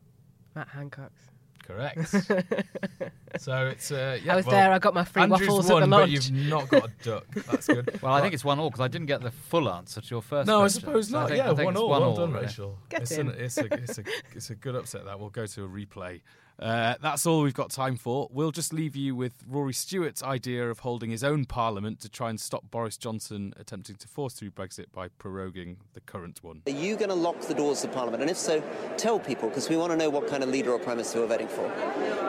Matt 0.55 0.69
Hancock's. 0.69 1.25
Correct. 1.67 2.09
so 3.39 3.67
it's 3.67 3.91
uh, 3.91 4.19
yeah. 4.23 4.35
I 4.35 4.37
was 4.37 4.47
well, 4.47 4.55
there, 4.55 4.73
I 4.73 4.79
got 4.79 4.95
my 4.95 5.05
free 5.05 5.23
Andrew's 5.23 5.41
waffles 5.49 5.69
at 5.71 5.75
won, 5.75 5.91
the 5.91 5.97
but 5.97 6.11
you've 6.11 6.31
not 6.31 6.69
got 6.69 6.85
a 6.87 6.91
duck. 7.03 7.27
That's 7.35 7.67
good. 7.67 7.99
Well, 8.03 8.13
I 8.15 8.21
think 8.21 8.35
it's 8.35 8.45
one 8.45 8.61
all 8.61 8.71
because 8.71 8.83
I 8.83 8.89
didn't 8.89 9.07
get 9.07 9.21
the 9.21 9.31
full 9.33 9.69
answer 9.69 10.01
to 10.01 10.07
your 10.09 10.23
first 10.23 10.47
No, 10.47 10.59
I 10.59 10.61
question. 10.63 10.81
suppose 10.81 11.09
So 11.09 11.19
I 11.19 11.21
not. 11.21 11.29
think- 11.29 11.39
yeah, 11.39 11.51
I 11.51 11.55
think 11.55 11.67
one 11.67 11.77
all. 11.77 11.89
one 11.89 12.01
well 12.01 12.11
all, 12.11 12.17
done, 12.17 12.31
yeah. 12.31 12.41
Rachel. 12.41 12.79
Get 12.89 13.03
it's, 13.03 13.11
in. 13.13 13.29
An, 13.29 13.35
it's, 13.39 13.59
a, 13.59 13.65
it's, 13.75 13.99
a, 13.99 14.05
it's 14.35 14.51
a 14.51 14.55
good 14.55 14.77
upset. 14.77 15.05
That 15.07 15.19
we'll 15.19 15.31
go 15.31 15.47
to 15.47 15.65
a 15.65 15.69
replay. 15.69 16.21
Uh, 16.59 16.95
that's 17.03 17.27
all 17.27 17.43
we've 17.43 17.55
got 17.55 17.71
time 17.71 17.97
for. 17.97 18.29
We'll 18.31 18.51
just 18.51 18.73
leave 18.73 18.97
you 18.97 19.15
with 19.15 19.35
Rory 19.47 19.75
Stewart's 19.75 20.23
idea 20.23 20.71
of 20.71 20.81
holding 20.81 21.11
his 21.11 21.23
own 21.23 21.45
parliament 21.45 22.01
to 22.01 22.09
try 22.09 22.31
and 22.31 22.41
stop 22.41 22.71
Boris 22.71 22.97
Johnson 22.97 23.53
attempting 23.59 23.97
to 23.97 24.09
force 24.09 24.35
through 24.35 24.53
Brexit 24.53 24.87
by 24.93 25.09
proroguing 25.09 25.77
the 25.93 26.01
current 26.01 26.43
one. 26.43 26.63
Are 26.67 26.71
you 26.71 26.97
going 26.97 27.11
to 27.11 27.15
lock 27.15 27.41
the 27.43 27.55
doors 27.55 27.85
of 27.85 27.93
Parliament? 27.93 28.23
And 28.23 28.31
if 28.31 28.39
so, 28.39 28.63
tell 28.97 29.19
people, 29.19 29.49
because 29.49 29.69
we 29.69 29.77
want 29.77 29.93
to 29.93 29.97
know 29.99 30.09
what 30.09 30.29
kind 30.29 30.43
of 30.43 30.49
leader 30.49 30.73
or 30.73 30.79
prime 30.79 30.97
minister 30.97 31.21
we're 31.21 31.27
voting 31.27 31.49
for. 31.49 31.71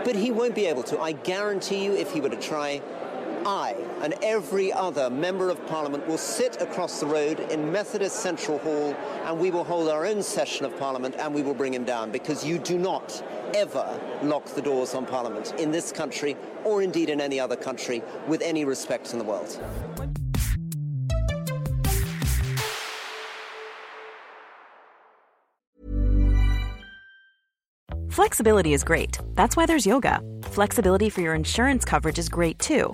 But 0.03 0.15
he 0.15 0.31
won't 0.31 0.55
be 0.55 0.65
able 0.65 0.83
to. 0.83 0.99
I 0.99 1.13
guarantee 1.13 1.83
you, 1.85 1.93
if 1.93 2.11
he 2.11 2.19
were 2.19 2.29
to 2.29 2.39
try, 2.39 2.81
I 3.47 3.77
and 4.01 4.13
every 4.21 4.73
other 4.73 5.09
member 5.09 5.49
of 5.49 5.65
Parliament 5.67 6.05
will 6.05 6.17
sit 6.17 6.61
across 6.61 6.99
the 6.99 7.05
road 7.05 7.39
in 7.49 7.71
Methodist 7.71 8.17
Central 8.17 8.57
Hall 8.57 8.93
and 9.23 9.39
we 9.39 9.51
will 9.51 9.63
hold 9.63 9.87
our 9.87 10.05
own 10.05 10.21
session 10.21 10.65
of 10.65 10.77
Parliament 10.77 11.15
and 11.17 11.33
we 11.33 11.41
will 11.41 11.53
bring 11.53 11.73
him 11.73 11.85
down 11.85 12.11
because 12.11 12.45
you 12.45 12.59
do 12.59 12.77
not 12.77 13.23
ever 13.55 13.97
lock 14.21 14.43
the 14.47 14.61
doors 14.61 14.93
on 14.93 15.05
Parliament 15.05 15.53
in 15.57 15.71
this 15.71 15.93
country 15.93 16.35
or 16.65 16.81
indeed 16.83 17.09
in 17.09 17.21
any 17.21 17.39
other 17.39 17.55
country 17.55 18.03
with 18.27 18.41
any 18.41 18.65
respect 18.65 19.13
in 19.13 19.17
the 19.17 19.23
world. 19.23 19.57
Flexibility 28.09 28.73
is 28.73 28.83
great. 28.83 29.19
That's 29.35 29.55
why 29.55 29.65
there's 29.65 29.85
yoga. 29.85 30.19
Flexibility 30.41 31.09
for 31.09 31.21
your 31.21 31.33
insurance 31.33 31.85
coverage 31.85 32.19
is 32.19 32.27
great 32.27 32.59
too. 32.59 32.93